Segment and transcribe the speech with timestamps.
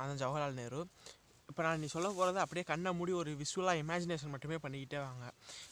[0.00, 0.80] அதான் ஜவஹர்லால் நேரு.
[1.50, 5.24] இப்போ நான் நீ சொல்ல போகிறத அப்படியே கண்ணை மூடி ஒரு விஷுவலாக இமேஜினேஷன் மட்டுமே பண்ணிக்கிட்டே வாங்க.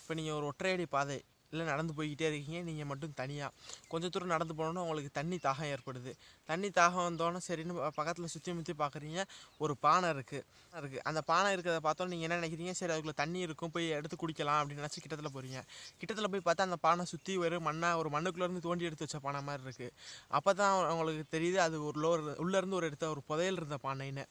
[0.03, 1.19] இப்போ நீங்கள் ஒரு ஒற்றையடி பாதை
[1.53, 2.61] இல்லை நடந்து போய்கிட்டே இருக்கீங்க.
[2.69, 3.51] நீங்கள் மட்டும் தனியாக
[3.93, 6.13] கொஞ்சம் தூரம் நடந்து போனோன்னா உங்களுக்கு தண்ணி தாகம் ஏற்படுது.
[6.49, 9.21] தண்ணி தாகம் வந்தோன்னே சரின்னு பக்கத்தில் சுற்றி முற்றி பார்க்குறீங்க
[9.65, 10.43] ஒரு பானை இருக்குது
[10.79, 12.73] இருக்குது அந்த பானை இருக்கிறத பார்த்தோம் நீங்கள் என்ன நினைக்கிறீங்க?
[12.81, 13.73] சரி அதுக்குள்ளே தண்ணி இருக்கும்.
[13.77, 15.61] போய் எடுத்து குடிக்கலாம் அப்படின்னு நினச்சி கிட்டத்தில் போகிறீங்க
[16.01, 19.65] கிட்டத்தில் போய் பார்த்தா அந்த பானை சுற்றி ஒரு மண்ணாக ஒரு மண்ணுக்குள்ளேருந்து தோண்டி எடுத்து வச்ச பானை மாதிரி
[19.67, 19.93] இருக்குது
[20.39, 22.13] அப்போ தான் உங்களுக்கு தெரியுது அது ஒரு லோ
[22.45, 24.25] உள்ளேருந்து ஒரு எடுத்த ஒரு புதையல் இருந்த பானைன்னு.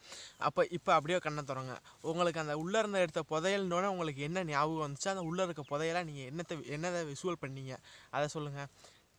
[0.48, 1.74] அப்போ இப்போ அப்படியே கண்ணை திறங்க.
[2.12, 6.28] உங்களுக்கு அந்த உள்ளே இருந்த எடுத்த புதையல்னோடனே உங்களுக்கு என்ன ஞாபகம் வந்துச்சு அந்த உள்ளே இருக்க புதையலாக நீங்கள்
[6.32, 7.74] என்னத்தை என்னதை விசுவல் பண்ணீங்க.
[8.16, 8.70] அதை சொல்லுங்கள்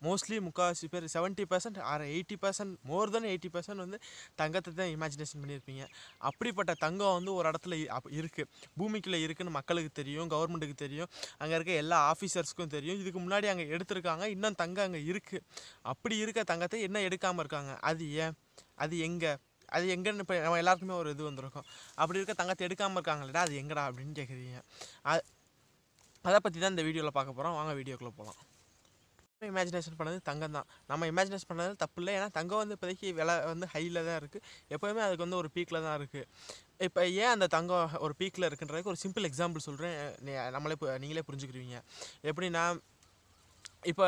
[0.06, 3.98] மோஸ்ட்லி முக்கால்வாசி பேர் seventy percent or eighty percent more than eighty percent வந்து
[4.40, 5.84] தங்கத்தை தான் இமேஜினேஷன் பண்ணியிருப்பீங்க.
[6.28, 7.76] அப்படிப்பட்ட தங்கம் வந்து ஒரு இடத்துல
[8.18, 8.48] இருக்குது
[8.78, 11.10] பூமிக்குள்ளே இருக்குன்னு மக்களுக்கு தெரியும் கவர்மெண்ட்டுக்கு தெரியும்.
[11.40, 13.00] அங்கே இருக்க எல்லா ஆஃபீஸர்ஸ்க்கும் தெரியும்.
[13.02, 15.44] இதுக்கு முன்னாடி அங்கே எடுத்திருக்காங்க இன்னும் தங்கம் அங்கே இருக்குது
[15.92, 17.74] அப்படி இருக்க தங்கத்தை என்ன எடுக்காமல் இருக்காங்க?
[17.90, 18.36] அது ஏன்?
[18.84, 19.32] அது எங்கே?
[19.76, 21.66] அது எங்கன்னு இப்போ நம்ம எல்லாருக்குமே ஒரு இது வந்திருக்கும்.
[22.02, 24.60] அப்படி இருக்க தங்கத்தை எடுக்காமல் இருக்காங்களேடா அது எங்கடா அப்படின்னு கேட்குறீங்க
[25.10, 25.20] அது
[26.28, 28.38] அதை பற்றி தான் இந்த வீடியோவில் பார்க்க போகிறோம் வாங்க வீடியோக்குள்ளே போகலாம்
[29.42, 30.66] இமேஜினேஷன் பண்ணது தங்கம் தான்.
[30.88, 32.12] நம்ம இமேஜினேஷன் பண்ணது தப்பு இல்லை.
[32.16, 35.96] ஏன்னா தங்கம் வந்து இப்போதைக்கு விலை வந்து ஹையில் தான் இருக்குது எப்போயுமே அதுக்கு வந்து ஒரு பீக்கில் தான்
[35.98, 36.24] இருக்குது
[36.86, 39.96] இப்போ ஏன் அந்த தங்கம் ஒரு பீக்கில் இருக்குன்றதுக்கு ஒரு சிம்பிள் எக்ஸாம்பிள் சொல்கிறேன்
[40.54, 41.78] நம்மளே பு- நீங்களே புரிஞ்சுக்கிருவீங்க
[42.24, 42.64] எப்படின்னா
[43.82, 44.06] இப்போ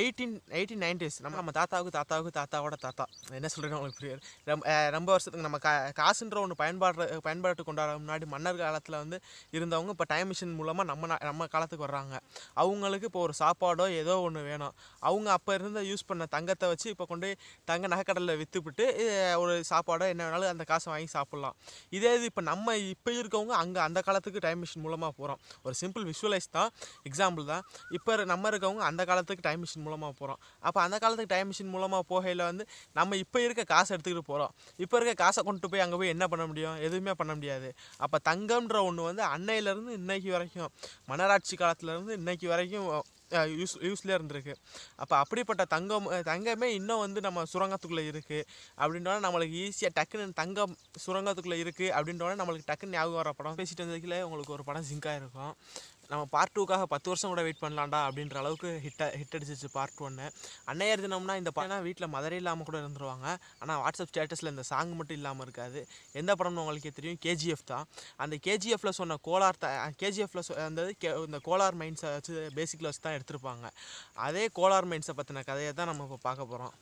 [0.00, 3.04] எயிட்டீன் எயிட்டீன் நைன்டிஸ் நம்ம நம்ம தாத்தாவுக்கு தாத்தாவுக்கு தாத்தாவோட தாத்தா.
[3.36, 4.20] என்ன சொல்கிறேன்னு உங்களுக்கு புரியாது.
[4.50, 4.64] ரொம்ப
[4.96, 9.18] ரொம்ப வருஷத்துக்கு நம்ம கா காசுன்ற ஒன்று பயன்பாடு பயன்பாட்டு கொண்டாட முன்னாடி மன்னர் காலத்தில் வந்து
[9.56, 12.18] இருந்தவங்க இப்போ டைம் மிஷின் மூலமாக நம்ம நம்ம காலத்துக்கு வர்றாங்க.
[12.62, 14.74] அவங்களுக்கு இப்போ ஒரு சாப்பாடோ ஏதோ ஒன்று வேணும்.
[15.10, 17.30] அவங்க அப்போ இருந்த யூஸ் பண்ண தங்கத்தை வச்சு இப்போ கொண்டு
[17.72, 18.86] தங்க நகைக்கடலில் விற்றுப்பிட்டு
[19.44, 21.56] ஒரு சாப்பாடோ என்ன வேணாலும் அந்த காசை வாங்கி சாப்பிட்லாம்.
[21.98, 26.06] இதே இது இப்போ நம்ம இப்போ இருக்கவங்க அங்கே அந்த காலத்துக்கு டைம் மிஷின் மூலமாக போகிறோம் ஒரு சிம்பிள்
[26.12, 26.70] விஷுவலைஸ் தான்
[27.10, 27.64] எக்ஸாம்பிள் தான்.
[27.98, 31.72] இப்போ நம்ம இருக்கவங்க அந்த அந்த காலத்துக்கு டைம் மிஷின் மூலமாக போகிறோம் அப்போ அந்த காலத்துக்கு டைம் மிஷின்
[31.74, 32.64] மூலமாக போகையில் வந்து
[33.00, 34.52] நம்ம இப்போ இருக்க காசை எடுத்துக்கிட்டு போகிறோம்
[34.84, 36.76] இப்போ இருக்க காசை கொண்டு போய் அங்கே போய் என்ன பண்ண முடியும்?
[36.86, 37.68] எதுவுமே பண்ண முடியாது.
[38.04, 40.72] அப்போ தங்கம்ன்ற ஒன்று வந்து அன்னையிலேருந்து இன்னைக்கு வரைக்கும்
[41.10, 42.88] மன்னராட்சி காலத்துலேருந்து இன்னைக்கு வரைக்கும்
[43.60, 44.54] யூஸ் யூஸ்லேயே இருந்திருக்கு.
[45.02, 48.46] அப்போ அப்படிப்பட்ட தங்கம் தங்கமே இன்னும் வந்து நம்ம சுரங்கத்துக்குள்ளே இருக்குது
[48.82, 50.72] அப்படின்றோட நம்மளுக்கு ஈஸியாக டக்குன்னு தங்கம்
[51.04, 53.58] சுரங்கத்துக்குள்ளே இருக்குது அப்படின்றோட நம்மளுக்கு டக்குன்னு ஞாபகம் வர படம்.
[53.60, 55.52] பேசிட்டு வந்ததுக்குள்ளே உங்களுக்கு ஒரு படம் ஜிங்காக இருக்கும்
[56.10, 60.26] நம்ம பார்ட் டூக்காக பத்து வருஷம் கூட வெயிட் பண்ணலாம்டா அப்படின்ற அளவுக்கு ஹிட் ஹிட் அடிச்சிச்சு பார்ட் ஒன்று
[60.70, 63.26] அன்னையர் தினம்னா இந்த படம் வீட்டில் மதரே இல்லாமல் கூட இருந்துருவாங்க.
[63.62, 65.80] ஆனால் வாட்ஸ்அப் ஸ்டேட்டஸில் இந்த சாங் மட்டும் இல்லாமல் இருக்காது.
[66.20, 67.86] எந்த படம்னு உங்களுக்கே தெரியும் கேஜிஎஃப் தான்.
[68.24, 69.68] அந்த கேஜிஎஃப்பில் சொன்ன கோலார் த
[70.48, 73.66] சொ அந்த கே இந்த கோலார் மைண்ட்ஸை வச்சு பேசிக்கில் வச்சு தான் எடுத்திருப்பாங்க.
[74.28, 76.74] அதே கோலார் மைண்ட்ஸை பற்றின கதையை தான் நம்ம இப்போ பார்க்க போகிறோம்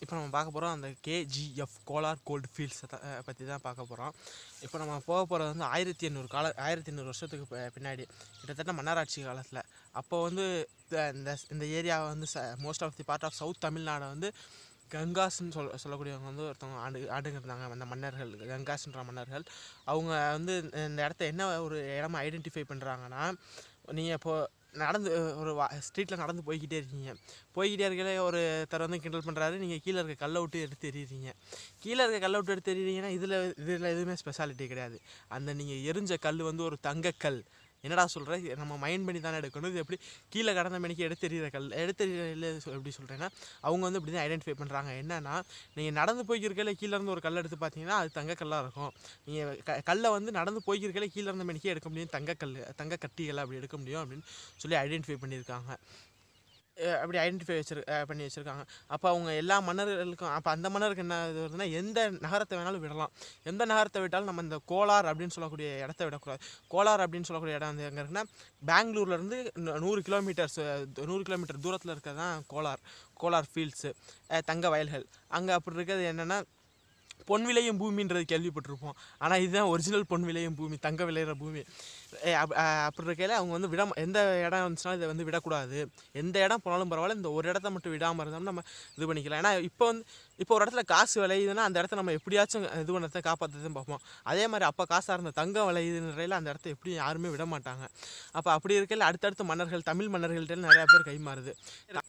[0.00, 2.86] இப்போ நம்ம பார்க்க போகிறோம் அந்த கேஜிஎஃப் கோலார் கோல்டு ஃபீல்ட்ஸை
[3.24, 4.14] பற்றி தான் பார்க்க போகிறோம்
[4.60, 8.04] இப்போ நம்ம போக போகிறது வந்து ஆயிரத்தி எண்ணூறு கால ஆயிரத்தி எண்ணூறு வருஷத்துக்கு பின்னாடி
[8.44, 9.62] கிட்டத்தட்ட மன்னராட்சி காலத்தில்.
[9.92, 14.08] அப்போ வந்து இந்த- இந்த இந்த ஏரியாவை வந்து ச most of the part of south தமிழ்நாடை
[14.08, 14.32] வந்து
[14.90, 19.44] கங்காஸ்ன்னு சொல் சொல்லக்கூடியவங்க வந்து ஒருத்தவங்க ஆண்டு ஆண்டுங்க இருந்தாங்க அந்த மன்னர்கள் கங்காஸ்ன்ற மன்னர்கள்.
[19.84, 20.54] அவங்க வந்து
[20.86, 23.24] இந்த இடத்த என்ன ஒரு இடமா ஐடென்டிஃபை பண்ணுறாங்கன்னா
[23.92, 24.50] நீங்கள் இப்போது
[24.84, 27.10] நடந்து ஒரு வா ஸ்ட்ரீட்டில் நடந்து போய்கிட்டே இருக்கீங்க.
[27.56, 28.40] போய்கிட்டே இருக்கல ஒரு
[28.72, 31.30] தர வந்து கிண்டல் பண்ணுறாரு நீங்கள் கீழே இருக்க கல்லை விட்டு எடுத்து எறிகிறீங்க
[31.84, 34.98] கீழே இருக்க கல்லை விட்டு எடுத்து எறிகிறீங்கன்னா இதில் இதில் எதுவுமே ஸ்பெஷாலிட்டி கிடையாது.
[35.36, 37.40] அந்த நீங்கள் எரிஞ்ச கல் வந்து ஒரு தங்கக்கல்
[37.86, 39.70] என்னடா சொல்கிற நம்ம மைண்ட் பண்ணி தானே எடுக்கணும்.
[39.72, 39.98] இது எப்படி
[40.34, 42.46] கீழே கடந்த மணிக்கு எடுத்தெறிகிற கல் எடுத்தெறியில்
[42.76, 43.28] எப்படி சொல்கிறேன்னா
[43.66, 45.34] அவங்க வந்து இப்படி தான் ஐடென்டிஃபை பண்ணுறாங்க என்னென்னா
[45.78, 48.92] நீங்கள் நடந்து போய்க்கிருக்கையில் கீழே இருந்து ஒரு கல் எடுத்து பார்த்தீங்கன்னா அது தங்கக்கல்லாக இருக்கும்.
[49.28, 52.12] நீங்கள் க கல்லை வந்து நடந்து போய்க்கிருக்கையில கீழே இருந்த மணிக்கே எடுக்க முடியும்.
[52.16, 54.26] தங்கக்கல் தங்க கட்டிகளை அப்படி எடுக்க முடியும் அப்படின்னு
[54.64, 55.72] சொல்லி ஐடென்டிஃபை பண்ணியிருக்காங்க.
[57.02, 58.64] அப்படி ஐடென்டிஃபை வச்சிரு பண்ணி வச்சுருக்காங்க.
[58.94, 63.12] அப்போ அவங்க எல்லா மன்னர்களுக்கும் அப்போ அந்த மன்னருக்கு என்ன இது வருதுன்னா எந்த நகரத்தை வேணாலும் விடலாம்.
[63.52, 66.42] எந்த நகரத்தை விட்டாலும் நம்ம இந்த கோலார் அப்படின்னு சொல்லக்கூடிய இடத்த விடக்கூடாது.
[66.74, 68.26] கோலார் அப்படின்னு சொல்லக்கூடிய இடம் வந்து எங்கே இருக்குன்னா
[68.70, 69.40] பெங்களூர்லேருந்து
[69.86, 70.60] நூறு கிலோமீட்டர்ஸ்
[71.10, 72.84] நூறு கிலோமீட்டர் தூரத்தில் இருக்கிறது தான் கோலார்
[73.22, 73.92] கோலார் ஃபீல்ட்ஸு
[74.52, 75.06] தங்க வயல்கள்.
[75.38, 76.38] அங்கே அப்படி இருக்கிறது என்னென்னா
[77.28, 78.94] பொன் விளையும் பூமின்றது கேள்விப்பட்டிருப்போம்.
[79.24, 81.62] ஆனால் இதுதான் ஒரிஜினல் பொன் விளையும் பூமி தங்க விளையிற பூமி.
[82.42, 85.78] அப்படி இருக்கையில் அவங்க வந்து விட எந்த இடம் இருந்துச்சுனாலும் இதை வந்து விடக்கூடாது.
[86.22, 88.64] எந்த இடம் போனாலும் பரவாயில்ல இந்த ஒரு இடத்த மட்டும் விடாமல் இருந்தாலும் நம்ம
[88.96, 89.40] இது பண்ணிக்கலாம்.
[89.42, 90.04] ஏன்னா இப்போ வந்து
[90.42, 94.02] இப்போ ஒரு இடத்துல காசு விளையுதுன்னா அந்த இடத்த நம்ம எப்படியாச்சும் இது பண்ணுறத காப்பாற்றுறதுன்னு பார்ப்போம்.
[94.30, 97.84] அதே மாதிரி அப்போ காசாக இருந்த தங்கம் விளையுதுன்றையில் அந்த இடத்த எப்படியும் யாருமே விட மாட்டாங்க.
[98.38, 101.54] அப்போ அப்படி இருக்கையில் அடுத்தடுத்த மன்னர்கள் தமிழ் மன்னர்கள்ட்ட நிறையா பேர் கை மாறுது.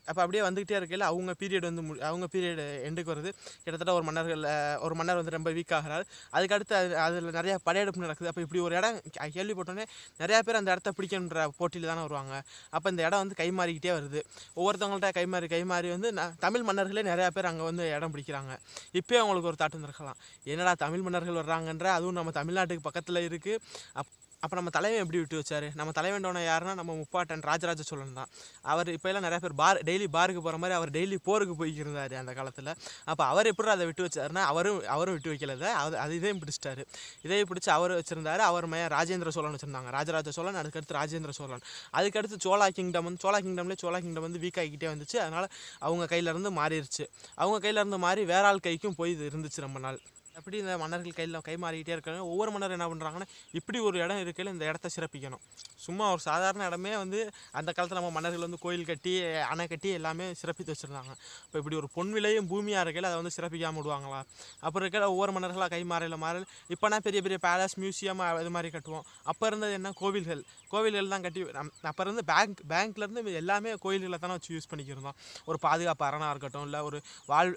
[0.09, 3.31] அப்போ அப்படியே வந்துக்கிட்டே இருக்கையில் அவங்க பீரியட் வந்து மு அவங்க பீரியட் எண்டுக்கு வருது?
[3.63, 4.45] கிட்டத்தட்ட ஒரு மன்னர்கள்
[4.85, 6.05] ஒரு மன்னர் வந்து ரொம்ப வீக் ஆகிறார்.
[6.37, 8.29] அதுக்கடுத்து அது அதில் நிறையா படையெடுப்பு நடக்குது.
[8.31, 8.99] அப்போ இப்படி ஒரு இடம்
[9.37, 9.87] கேள்விப்பட்டோன்னே
[10.21, 12.35] நிறையா பேர் அந்த இடத்த பிடிக்கணுன்ற போட்டியில் தானே வருவாங்க.
[12.75, 14.21] அப்போ இந்த இடம் வந்து கை மாறிக்கிட்டே வருது.
[14.59, 16.11] ஒவ்வொருத்தவங்கள்ட்ட கை மாறி கை மாறி வந்து
[16.45, 18.53] தமிழ் மன்னர்களே நிறையா பேர் அங்கே வந்து இடம் பிடிக்கிறாங்க.
[19.01, 20.19] இப்போயே அவங்களுக்கு ஒரு தாட்டு இருந்திருக்கலாம்
[20.53, 23.61] என்னடா தமிழ் மன்னர்கள் வர்றாங்கன்ற அதுவும் நம்ம தமிழ்நாட்டுக்கு பக்கத்தில் இருக்குது
[24.01, 24.11] அப்
[24.43, 25.67] அப்போ நம்ம தலைவன் எப்படி விட்டு வச்சாரு?
[25.79, 28.29] நம்ம தலைவன்றவன யாருன்னா நம்ம முப்பாட்டன் ராஜராஜ சோழன் தான்.
[28.73, 32.69] அவர் இப்போல்லாம் நிறையா பேர் பார் டெய்லி பாருக்கு போகிற மாதிரி அவர் டெய்லி போருக்கு போய்க்கிருந்தார் அந்த காலத்தில்.
[33.11, 36.85] அப்போ அவர் எப்படி அதை விட்டு வச்சாருன்னா அவரும் அவரும் விட்டு வைக்கல அது அது இதையும் பிடிச்சிட்டாரு.
[37.25, 38.43] இதையும் பிடிச்சி அவர் வச்சுருந்தார்.
[38.49, 39.91] அவர் மைய ராஜேந்திர சோழன் வச்சிருந்தாங்க.
[39.97, 41.65] ராஜராஜ சோழன் அதுக்கடுத்து ராஜேந்திர சோழன்.
[41.99, 45.17] அதுக்கடுத்து சோழா கிங்டம் வந்து சோழா கிங்டம்லேயே சோழா கிங்டம் வந்து வீக் ஆகிக்கிட்டே வந்துச்சு.
[45.25, 45.49] அதனால்
[45.87, 47.05] அவங்க கையிலேருந்து மாறிடுச்சு
[47.41, 49.99] அவங்க கையிலேருந்து மாறி வேற ஆள் கைக்கும் போய் இது இருந்துச்சு ரொம்ப நாள்.
[50.39, 52.21] அப்படி இந்த மன்னர்கள் கையில் கை மாறிக்கிட்டே இருக்காங்க.
[52.33, 53.27] ஒவ்வொரு மன்னர் என்ன பண்ணுறாங்கன்னா
[53.59, 55.43] இப்படி ஒரு இடம் இருக்கையில் இந்த இடத்த சிறப்பிக்கணும்.
[55.85, 57.19] சும்மா ஒரு சாதாரண இடமே வந்து
[57.59, 59.13] அந்த காலத்தில் நம்ம மன்னர்கள் வந்து கோயில் கட்டி
[59.51, 61.13] அணை கட்டி எல்லாமே சிறப்பித்து வச்சுருந்தாங்க.
[61.45, 64.21] இப்போ இப்படி ஒரு பொன் விலையும் பூமியாக இருக்கையில் அதை வந்து சிறப்பிக்காம விடுவாங்களா?
[64.65, 69.05] அப்புறம் இருக்கிற ஒவ்வொரு மன்னர்களாக கை மாறையில் மாறல் இப்போனா பெரிய பெரிய பேலஸ் மியூசியம் இது மாதிரி கட்டுவோம்.
[69.31, 69.93] அப்போ இருந்தது என்ன?
[70.01, 70.43] கோவில்கள்.
[70.73, 75.17] கோவில்கள் தான் கட்டி நம் அப்போ இருந்து பேங்க் பேங்க்லேருந்து எல்லாமே கோயில்களை தானே வச்சு யூஸ் பண்ணிக்கிருந்தோம்.
[75.49, 76.97] ஒரு பாதுகாப்பு அரணாக இருக்கட்டும் இல்லை ஒரு
[77.31, 77.51] வாழ்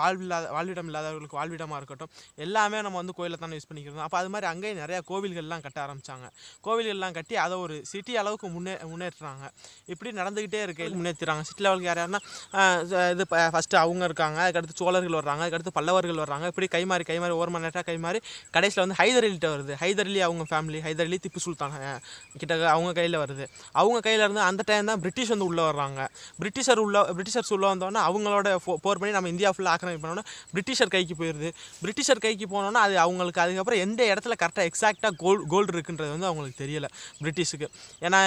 [0.00, 2.10] வாழ்வில்லாத வாழ்விடம் இல்லாதவர்களுக்கு வாழ்விடமாக இருக்கட்டும்.
[2.34, 4.00] எல்லாமே நம்ம வந்து கோயிலில் தானே யூஸ் பண்ணிக்கிறோம்.
[4.00, 6.30] அப்போ அது மாதிரி அங்கேயும் நிறையா கோவில்கள்லாம் கட்ட ஆரம்பித்தாங்க
[6.64, 9.50] கோவில்கள்லாம் கட்டி அதை ஒரு சிட்டி அளவுக்கு முன்னே முன்னேற்றுறாங்க.
[9.86, 10.84] இப்படி நடந்துக்கிட்டே இருக்க.
[10.84, 12.16] முன்னேற்றுறாங்க சிட்டி லெவலுக்கு யார் யாருன்னா
[12.52, 14.50] இது- ஃபஸ்ட்டு அவங்க இருக்காங்க.
[14.50, 15.36] அதுக்கடுத்து சோழர்கள் வர்றாங்க.
[15.36, 16.46] அதுக்கடுத்து பல்லவர்கள் வர்றாங்க.
[16.46, 18.20] இப்படி கைமாறி கைமாறி ஓர் மணி நேரம் கைமாறி
[18.50, 19.74] கடைசியில் வந்து ஹைதர் அலிட்ட வருது.
[19.82, 22.02] ஹைதர் அலி அவங்க ஃபேமிலி ஹைதர் அலி திப்பு சுல்தான்
[22.38, 23.46] கிட்ட அவங்க கையில் வருது.
[23.72, 26.08] அவங்க கையில் இருந்து அந்த டைம் தான் பிரிட்டிஷ் வந்து உள்ளே வர்றாங்க.
[26.42, 30.24] பிரிட்டிஷர் உள்ள பிரிட்டிஷர்ஸ் உள்ளே வந்தோடனே அவங்களோட ஃபோ- போர் பண்ணி நம்ம இந்தியா ஃபுல்லாக ஆக்கிரமிப்பு பண்ணோன்னா
[30.54, 31.52] பிரிட்டிஷர் கைக்கு போயிடுது
[31.82, 36.64] பிரிட்டிஷர் கைக்கு போனோன்னா அது அவங்களுக்கு அதுக்கப்புறம் எந்த இடத்துல கரெக்டாக எக்ஸாக்டாக கோல் கோல்டு இருக்குன்றது வந்து அவங்களுக்கு
[36.64, 36.88] தெரியலை
[37.22, 37.66] பிரிட்டிஷுக்கு.
[38.00, 38.20] ஏன்னா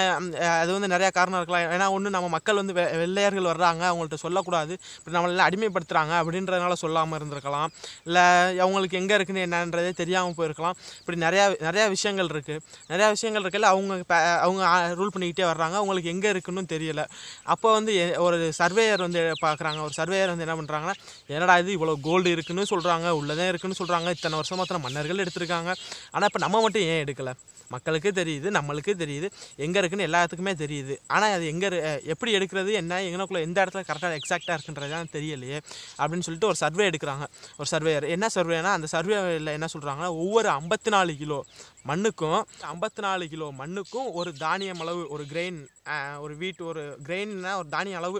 [0.60, 1.70] அது வந்து நிறையா காரணம் இருக்கலாம்.
[1.74, 4.76] ஏன்னா ஒன்று நம்ம மக்கள் வந்து வெ- வெள்ளையர்கள் வர்றாங்க அவங்கள்ட்ட சொல்லக்கூடாது.
[4.98, 7.68] இப்படி நம்மளெல்லாம் அடிமைப்படுத்துகிறாங்க அப்படின்றதுனால சொல்லாமல் இருந்திருக்கலாம்.
[8.04, 8.22] இல்லை
[8.58, 10.76] அவங்களுக்கு எங்கே இருக்குன்னு என்னன்றதே தெரியாமல் போயிருக்கலாம்.
[11.00, 14.04] இப்படி நிறையா நிறையா விஷயங்கள் இருக்குது நிறையா விஷயங்கள் இருக்குல்ல அவங்க
[14.40, 14.62] அவங்க
[15.02, 15.76] ரூல் பண்ணிக்கிட்டே வர்றாங்க.
[15.82, 17.02] அவங்களுக்கு எங்கே இருக்குன்னு தெரியல.
[17.44, 20.94] அப்போ வந்து எ- ஒரு சர்வேயர் வந்து பார்க்குறாங்க ஒரு சர்வேயர் வந்து என்ன பண்ணுறாங்கன்னா
[21.26, 25.72] என்னடா இது இவ்வளோ கோல்டு இருக்குன்னு சொல்கிறாங்க உள்ளதே இருக்குன்னு சொல்கிறாங்க இத்தனை வருஷமா அத்தனை மன்னர்கள் எடுத்திருக்காங்க.
[26.14, 27.34] ஆனால் இப்போ நம்ம மட்டும் ஏன் எடுக்கலை?
[27.74, 29.28] மக்களுக்கு தெரியுது நம்மளுக்கு தெரியுது.
[29.64, 30.94] எங்கே இருக்குன்னு எல்லாத்துக்குமே தெரியுது.
[31.14, 31.68] ஆனால் அது எங்கே
[32.14, 35.58] எப்படி எடுக்கிறது என்ன எங்கனக்குள்ள எந்த இடத்துல கரெக்டாக எக்ஸாக்டாக இருக்குன்றது தான் தெரியலையே
[36.00, 37.26] அப்படின்னு சொல்லிட்டு ஒரு சர்வே எடுக்கிறாங்க.
[37.60, 41.38] ஒரு சர்வேயர் என்ன சர்வேனா அந்த சர்வேயில் என்ன சொல்கிறாங்கன்னா ஒவ்வொரு ஐம்பத்தி நாலு கிலோ
[41.90, 42.40] மண்ணுக்கும்
[42.72, 45.58] ஐம்பத்தி நாலு கிலோ மண்ணுக்கும் ஒரு தானியம் அளவு ஒரு கிரெயின்
[46.24, 48.18] ஒரு வீட்டு ஒரு கிரெயின்னா ஒரு தானிய அளவு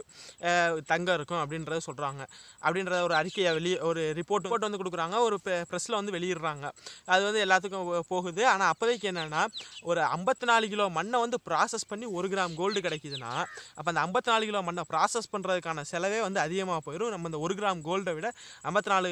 [0.91, 2.23] தங்கம் இருக்கும் அப்படின்றத சொல்கிறாங்க
[2.65, 5.17] அப்படின்றத ஒரு அறிக்கையை வெளியே ஒரு ரிப்போர்ட் ரிப்போர்ட் வந்து கொடுக்குறாங்க.
[5.27, 5.37] ஒரு
[5.71, 6.65] ப்ரெஸ்ஸில் வந்து வெளியிடுறாங்க.
[7.13, 8.43] அது வந்து எல்லாத்துக்கும் போகுது.
[8.53, 9.43] ஆனால் அப்போதைக்கு என்னென்னா
[9.91, 13.33] ஒரு ஐம்பத்தி நாலு கிலோ மண்ணை வந்து ப்ராசஸ் பண்ணி ஒரு கிராம் கோல்டு கிடைக்குதுன்னா
[13.79, 17.57] அப்போ அந்த ஐம்பத்தி நாலு கிலோ மண்ணை ப்ராசஸ் பண்ணுறதுக்கான செலவே வந்து அதிகமாக போயிடும் நம்ம இந்த ஒரு
[17.61, 18.31] கிராம் கோல்டை விட
[18.71, 19.11] ஐம்பத்தி நாலு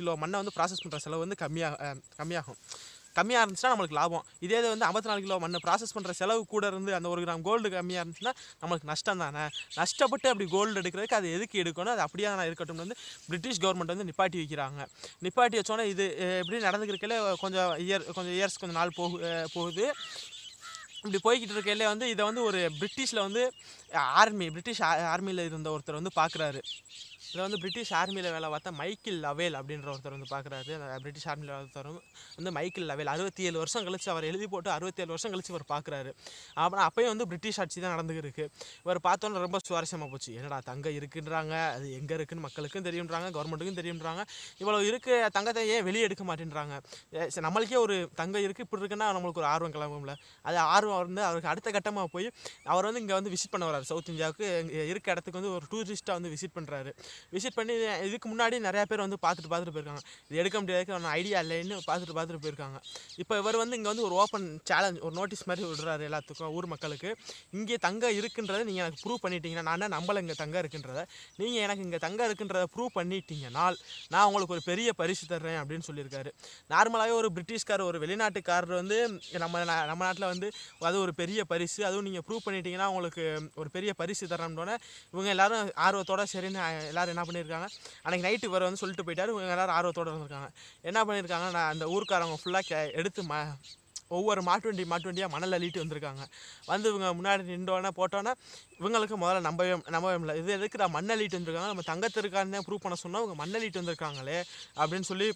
[0.00, 2.60] கிலோ மண்ணை வந்து ப்ராசஸ் பண்ணுற செலவு வந்து கம்மியாக கம்மியாகும்.
[3.18, 4.24] கம்மியாக இருந்துச்சுன்னா நம்மளுக்கு லாபம்.
[4.46, 7.44] இதே இது வந்து ஐம்பத்தி நாலு கிலோ மண்ணை ப்ராசஸ் பண்ணுற செலவு கூட இருந்து அந்த ஒரு கிராம்
[7.48, 9.44] கோல்டு கம்மியாக இருந்துச்சுன்னா நம்மளுக்கு நஷ்டம் தானே?
[9.80, 11.94] நஷ்டப்பட்டு அப்படி கோல்டு எடுக்கிறதுக்கு அது எதுக்கு எடுக்கணும்?
[11.96, 12.98] அது அப்படியே நான் இருக்கட்டும் வந்து
[13.28, 14.80] பிரிட்டிஷ் கவர்மெண்ட் வந்து நிப்பாட்டி வைக்கிறாங்க.
[15.26, 16.06] நிப்பாட்டி வச்சோன்னே இது
[16.40, 19.18] எப்படி இப்படி கொஞ்சம் இயர் கொஞ்சம் இயர்ஸ் கொஞ்சம் நாள் போகு
[19.56, 19.86] போகுது.
[21.04, 23.42] இப்படி போய்கிட்டு இருக்கையிலே வந்து இதை வந்து ஒரு பிரிட்டிஷில் வந்து
[24.20, 24.80] ஆர்மி பிரிட்டிஷ்
[25.12, 26.60] ஆர்மியில் இருந்த ஒருத்தர் வந்து பார்க்குறாரு
[27.24, 30.72] இதில் வந்து பிரிட்டிஷ் ஆர்மியில் வேலை பார்த்தா மைக்கேல் லவேல் அப்படின்ற ஒருத்தர் வந்து பார்க்குறாரு.
[31.04, 31.88] பிரிட்டிஷ் ஆர்மியில் ஒருத்தர்
[32.38, 33.10] வந்து மைக்கேல் லவேல்.
[33.14, 36.10] அறுபத்தி ஏழு வருஷம் கழிச்சு அவர் எழுதி போட்டு அறுபத்தேழு வருஷம் கழிச்சு இவர் பார்க்குறாரு.
[36.64, 38.44] அப்புறம் அப்பயும் வந்து பிரிட்டிஷ் ஆட்சி தான் நடந்துருக்கு
[38.84, 40.30] இவர் பார்த்தோன்னே ரொம்ப சுவாரஸ்யமாக போச்சு.
[40.38, 44.24] என்னடா தங்கம் இருக்குன்றாங்க அது எங்கே இருக்குன்னு மக்களுக்கும் தெரியுன்றாங்க கவர்மெண்ட்டுக்கும் தெரியுன்றாங்க.
[44.62, 46.74] இவ்வளோ இருக்கு தங்கத்தை ஏன் வெளியே எடுக்க மாட்டேன்றாங்க?
[47.48, 50.14] நம்மளுக்கே ஒரு தங்கம் இருக்குது இப்படி இருக்குன்னா நம்மளுக்கு ஒரு ஆர்வம் கிளம்பும்ல.
[50.48, 52.28] அது ஆர்வம் வந்து அவருக்கு அடுத்த கட்டமாக போய்
[52.72, 53.88] அவர் வந்து இங்கே வந்து விசிட் பண்ண வர்றாரு.
[53.92, 54.46] சவுத் இந்தியாவுக்கு
[54.92, 56.92] இருக்க இடத்துக்கு வந்து ஒரு டூரிஸ்ட்டாக வந்து விசிட் பண்ணுறாரு
[57.34, 57.74] விசிட் பண்ணி
[58.08, 60.02] இதுக்கு முன்னாடி நிறையா பேர் வந்து பார்த்துட்டு பார்த்துட்டு போயிருக்காங்க.
[60.28, 62.78] இது எடுக்க முடியாதுக்கு ஒன்றும் ஐடியா இல்லைன்னு பார்த்துட்டு பார்த்துட்டு போயிருக்காங்க.
[63.22, 67.10] இப்போ இவர் வந்து இங்கே வந்து ஒரு ஓப்பன் சேலஞ்ச் ஒரு நோட்டீஸ் மாதிரி விடுறாரு எல்லாத்துக்கும் ஊர் மக்களுக்கு.
[67.58, 71.02] இங்கே தங்க இருக்குன்றதை நீங்கள் எனக்கு ப்ரூவ் பண்ணிட்டீங்கன்னா நான் என்ன நம்பலை இங்கே தங்க இருக்குன்றத?
[71.40, 73.78] நீங்கள் எனக்கு இங்கே தங்க இருக்குன்றதை ப்ரூவ் பண்ணிட்டீங்கனால்
[74.12, 76.30] நான் உங்களுக்கு ஒரு பெரிய பரிசு தர்றேன் அப்படின்னு சொல்லியிருக்காரு.
[76.74, 78.98] நார்மலாகவே ஒரு பிரிட்டிஷ்கார் ஒரு வெளிநாட்டுக்காரர் வந்து
[79.44, 80.48] நம்ம நம்ம நாட்டில் வந்து
[80.88, 81.80] அது ஒரு பெரிய பரிசு.
[81.88, 83.24] அதுவும் நீங்கள் ப்ரூவ் பண்ணிட்டீங்கன்னா உங்களுக்கு
[83.62, 84.76] ஒரு பெரிய பரிசு தரணுன்னே
[85.12, 86.60] இவங்க எல்லாரும் ஆர்வத்தோட சரின்னு
[86.96, 87.70] எல்லாரும் என்ன பண்ணியிருக்காங்க
[88.04, 89.32] அன்றைக்கி நைட்டு வர வந்து சொல்லிட்டு போயிட்டார்.
[89.36, 90.50] இவங்க எல்லாரும் ஆர்வத்தோடு இருந்திருக்காங்க
[90.90, 93.42] என்ன பண்ணியிருக்காங்க நான் அந்த ஊருக்காரவங்க ஃபுல்லாக எடுத்து ம
[94.16, 96.24] ஒவ்வொரு மாட்டு வண்டி மாட்டு வண்டியாக மணல் அள்ளிட்டு வந்திருக்காங்க.
[96.68, 98.32] வந்து இவங்க முன்னாடி நின்றோன்னே போட்டோன்னே
[98.80, 101.70] இவங்களுக்கு முதல்ல நம்பவே நம்பவே இல்லை இது எதுக்கு நான் மண் அள்ளிட்டு வந்திருக்காங்க?
[101.72, 104.38] நம்ம தங்கத்து ப்ரூவ் பண்ண சொன்னால் இவங்க மண் அள்ளிட்டு வந்திருக்காங்களே
[104.80, 105.28] அப்படின்னு சொல்லி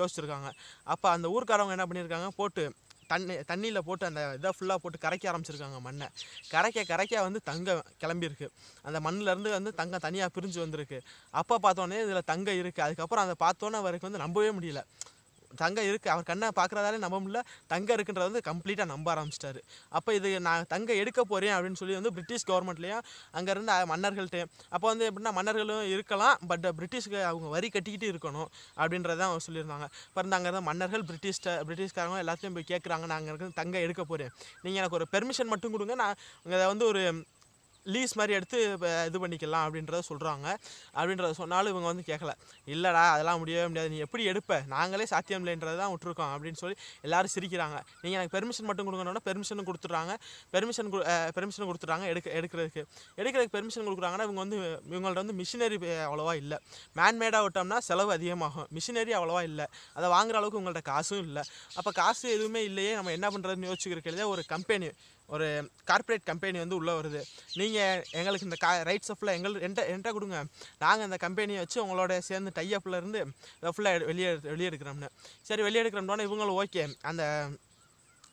[0.00, 0.50] யோசிச்சிருக்காங்க.
[0.94, 2.64] அப்போ அந்த ஊர்க்காரவங்க என்ன பண்ணியிருக்காங்க போட்டு
[3.12, 6.08] தண்ணி தண்ணியில் போட்டு அந்த இதை ஃபுல்லாக போட்டு கரைக்க ஆரம்பிச்சிருக்காங்க மண்ணை.
[6.52, 8.48] கரைக்க கரைக்க வந்து தங்கம் கிளம்பியிருக்கு.
[8.82, 11.00] அந்த மண்ணிலேருந்து வந்து தங்கம் தனியாக பிரிஞ்சு வந்திருக்கு.
[11.30, 14.82] அப்போ பார்த்தோன்னே இதில் தங்கம் இருக்குது அதுக்கப்புறம் அதை பார்த்தோன்னே அவருக்கு வந்து நம்பவே முடியல.
[15.62, 17.42] தங்கம் இருக்குது அவர் கண்ணை பார்க்குறதாலே நம்ப முடியல.
[17.72, 19.60] தங்கம் இருக்குன்றத வந்து கம்ப்ளீட்டாக நம்ப ஆரம்பிச்சிட்டாரு.
[19.98, 23.04] அப்போ இது நான் தங்கம் எடுக்க போகிறேன் அப்படின்னு சொல்லி வந்து பிரிட்டிஷ் கவர்மெண்ட்லேயும்
[23.38, 24.42] அங்கே இருந்த மன்னர்கள்ட்ட
[24.74, 26.36] அப்போ வந்து எப்படின்னா மன்னர்களும் இருக்கலாம்.
[26.52, 28.48] பட் பிரிட்டிஷ்க்கு அவங்க வரி கட்டிக்கிட்டு இருக்கணும்
[28.80, 29.88] அப்படின்றத அவங்க சொல்லியிருந்தாங்க.
[30.08, 34.02] இப்போ இருந்து அங்கே இருந்த மன்னர்கள் பிரிட்டிஷ்ட பிரிட்டிஷ்காரங்க எல்லாத்தையும் போய் கேட்குறாங்க நான் அங்கே இருக்க தங்கம் எடுக்க
[34.10, 34.32] போகிறேன்
[34.64, 35.96] நீங்கள் எனக்கு ஒரு பெர்மிஷன் மட்டும் கொடுங்க.
[36.02, 36.16] நான்
[36.54, 37.02] இதை வந்து ஒரு
[37.94, 40.46] லீஸ் மாதிரி எடுத்து இப்போ இது பண்ணிக்கலாம் அப்படின்றத சொல்கிறாங்க
[40.98, 42.32] அப்படின்றத சொன்னாலும் இவங்க வந்து கேட்கல
[42.74, 43.90] இல்லைடா அதெல்லாம் முடியவே முடியாது.
[43.94, 44.58] நீ எப்படி எடுப்ப?
[44.74, 46.76] நாங்களே சாத்தியம் இல்லைன்றது தான் விட்டுருக்கோம் அப்படின்னு சொல்லி
[47.06, 47.76] எல்லோரும் சிரிக்கிறாங்க.
[48.02, 50.14] நீங்கள் எனக்கு பெர்மிஷன் மட்டும் கொடுக்கணும்னா பெர்மிஷனும் கொடுத்துட்றாங்க.
[50.54, 50.90] பெர்மிஷன்
[51.38, 52.84] பெர்மிஷன் கொடுத்துட்றாங்க எடுக்க எடுக்கிறதுக்கு.
[53.20, 54.58] எடுக்கிறதுக்கு பெர்மிஷன் கொடுக்குறாங்கன்னா இவங்க வந்து
[54.92, 55.78] இவங்கள்ட்ட வந்து மிஷினரி
[56.08, 56.58] அவ்வளோவா இல்லை.
[57.00, 58.68] மேன்மேடாக விட்டோம்னா செலவு அதிகமாகும்.
[58.78, 59.66] மிஷினரி அவ்வளோவா இல்லை.
[59.98, 61.44] அதை வாங்குற அளவுக்கு உங்கள்கிட்ட காசும் இல்லை.
[61.78, 62.94] அப்போ காசு எதுவுமே இல்லையே.
[62.98, 64.88] நம்ம என்ன பண்ணுறதுன்னு யோசிச்சுக்கிறதுல ஒரு கம்பெனி
[65.34, 65.46] ஒரு
[65.90, 67.20] கார்ப்பரேட் கம்பெனி வந்து உள்ளே வருது.
[67.60, 70.38] நீங்கள் எங்களுக்கு இந்த கா ரைட்ஸை ஃபுல்லாக எங்கள் என்ட்ட என்கிட்ட கொடுங்க.
[70.84, 73.22] நாங்கள் அந்த கம்பெனியை வச்சு உங்களோட சேர்ந்து டைஅப்பில் இருந்து
[73.60, 75.10] இதை ஃபுல்லாக வெளியே வெளியே எடுக்கிறோம்னு.
[75.50, 77.24] சரி வெளியே எடுக்கிறோம்னு இவங்களும் ஓகே அந்த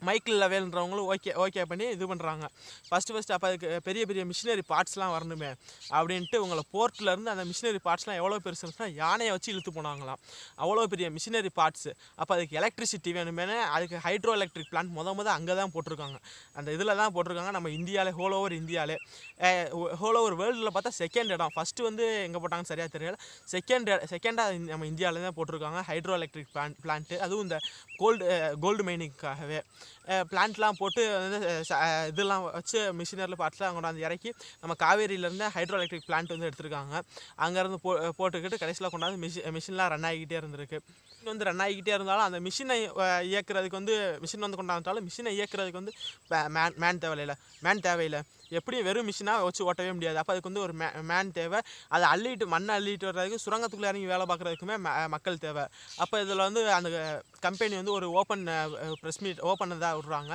[0.09, 2.45] மைக்கிள் லெவல்ன்றவங்களும் ஓகே ஓகே பண்ணி இது பண்ணுறாங்க
[2.89, 5.51] ஃபஸ்ட்டு ஃபஸ்ட்டு அப்போ அதுக்கு பெரிய பெரிய மிஷினரி பார்ட்ஸ்லாம் வரணுமே
[5.97, 10.19] அப்படின்ட்டு உங்களை போர்ட்லேருந்து அந்த மிஷினரி பார்ட்ஸ்லாம் எவ்வளோ பெருசு இருந்துச்சுன்னா யானையை வச்சு இழுத்து போனாங்களாம்.
[10.63, 11.91] அவ்வளோ பெரிய மிஷினரி பார்ட்ஸு
[12.21, 16.17] அப்போ அதுக்கு எலக்ட்ரிசிட்டி வேணுமேனு அதுக்கு ஹைட்ரோ எலக்ட்ரிக் பிளான்ட் முத முத அங்கே தான் போட்டிருக்காங்க.
[16.57, 17.53] அந்த இதில் தான் போட்டிருக்காங்க.
[17.57, 18.97] நம்ம இந்தியாவிலே ஹோல் ஓவர் இந்தியாவிலே
[20.01, 21.53] ஹோல் ஓவர் வேர்ல்டில் பார்த்தா செகண்ட் இடம்.
[21.55, 23.17] ஃபஸ்ட்டு வந்து எங்கே போட்டாங்க சரியாக தெரியல.
[23.53, 25.81] செகண்ட் செகண்டாக நம்ம இந்தியாவில தான் போட்டிருக்காங்க.
[25.89, 27.57] ஹைட்ரோ எலக்ட்ரிக் பிளான் பிளான்ட்டு அதுவும் இந்த
[28.01, 28.25] கோல்டு
[28.63, 29.59] கோல்டு மைனிங்காகவே
[30.07, 36.37] பிளான்ட்லாம் போட்டு வந்து ச- இதெல்லாம் வச்சு மிஷினரில் அங்கே கொண்டாந்து இறக்கி நம்ம காவேரியிலேருந்து ஹைட்ரோ எலக்ட்ரிக் பிளான்ட்
[36.37, 37.01] வந்து எடுத்திருக்காங்க.
[37.37, 40.79] அங்கேருந்து போ போட்டுக்கிட்டு கடைசியில் கொண்டாந்து மிஷின் மிஷின்லாம் ரன் ஆகிக்கிட்டே இருந்திருக்கு.
[41.09, 42.77] மிஷின் வந்து ரன் ஆகிக்கிட்டே இருந்தாலும் அந்த மிஷினை
[43.31, 45.91] இயக்குறதுக்கு வந்து மிஷின் வந்து கொண்டாந்தாலும் மிஷினை இயக்குறதுக்கு வந்து
[46.27, 47.33] மேன் மேன் தேவையில்ல.
[47.59, 48.21] மேன் தேவையில்லை.
[48.49, 50.17] எப்படியும் வெறும் மிஷினாக வச்சு ஓட்டவே முடியாது.
[50.17, 51.59] அப்போ அதுக்கு வந்து ஒரு மே மேன் தேவை.
[51.87, 55.65] அதை அள்ளிட்டு மண்ணை அள்ளிட்டு வர்றதுக்கு சுரங்கத்துக்குள்ளே இறங்கி வேலை பார்க்குறதுக்குமே மக்கள் தேவை.
[55.97, 56.89] அப்போ இதில் வந்து அந்த
[57.45, 58.43] கம்பெனி வந்து ஒரு ஓப்பன்
[59.01, 60.33] ப்ரெஸ் மீட் ஓப்பன் தான் விட்றாங்க.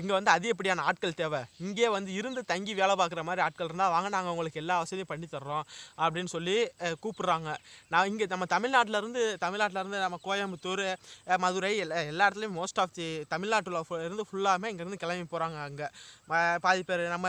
[0.00, 1.40] இங்கே வந்து அதிகப்படியான ஆட்கள் தேவை.
[1.66, 5.28] இங்கே வந்து இருந்து தங்கி வேலை பார்க்குற மாதிரி ஆட்கள் இருந்தால் வாங்க நாங்கள் உங்களுக்கு எல்லா வசதியும் பண்ணி
[5.34, 5.64] தர்றோம்
[6.04, 6.56] அப்படின்னு சொல்லி
[7.04, 7.50] கூப்பிட்றாங்க.
[7.94, 10.84] நான் இங்கே நம்ம தமிழ்நாட்டில் இருந்து தமிழ்நாட்டில் இருந்து நம்ம கோயம்புத்தூர்
[11.44, 15.88] மதுரை எல்லா எல்லா இடத்துலையும் மோஸ்ட் ஆஃப் தி தமிழ்நாட்டில் இருந்து ஃபுல்லாமே இங்கேருந்து கிளம்பி போகிறாங்க அங்கே.
[16.66, 17.28] பாதி பேர் நம்ம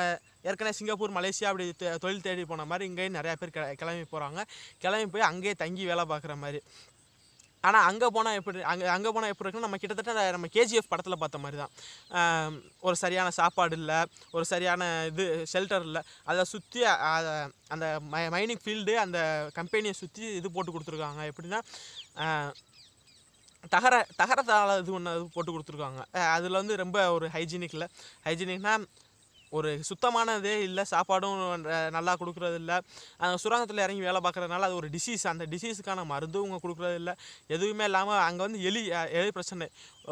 [0.49, 1.65] ஏற்கனவே சிங்கப்பூர் மலேசியா அப்படி
[2.03, 4.41] தொழில் தேடி போன மாதிரி இங்கேயும் நிறையா பேர் கிளம்பி போகிறாங்க
[4.83, 6.59] கிளம்பி போய் அங்கேயே தங்கி வேலை பார்க்குற மாதிரி.
[7.67, 11.43] ஆனால் அங்கே போனால் எப்படி அங்கே அங்கே போனால் எப்படி இருக்குன்னா நம்ம கிட்டத்தட்ட நம்ம கேஜிஎஃப் படத்தில் பார்த்த
[11.45, 11.73] மாதிரி தான்.
[12.87, 13.99] ஒரு சரியான சாப்பாடு இல்லை
[14.35, 14.81] ஒரு சரியான
[15.11, 16.03] இது ஷெல்டர் இல்லை.
[16.31, 16.83] அதை சுற்றி
[17.73, 19.19] அந்த மை மைனிங் ஃபீல்டு அந்த
[19.59, 21.23] கம்பெனியை சுற்றி இது போட்டு கொடுத்துருக்காங்க.
[21.31, 21.61] எப்படின்னா
[23.73, 26.01] தகர தகரத்தால் இது ஒன்று போட்டு கொடுத்துருக்காங்க.
[26.35, 27.87] அதில் வந்து ரொம்ப ஒரு ஹைஜீனிக் இல்லை.
[29.57, 31.39] ஒரு சுத்தமானதே இல்லை சாப்பாடும்
[31.97, 32.77] நல்லா கொடுக்குறது இல்லை.
[33.23, 37.15] அந்த சுரங்கத்தில் இறங்கி வேலை பார்க்குறதுனால அது ஒரு டிசீஸ் அந்த டிசீஸுக்கான மருந்து இவங்க கொடுக்குறது இல்லை.
[37.55, 38.83] எதுவுமே இல்லாமல் அங்கே வந்து எலி
[39.21, 39.67] எலி பிரச்சனை.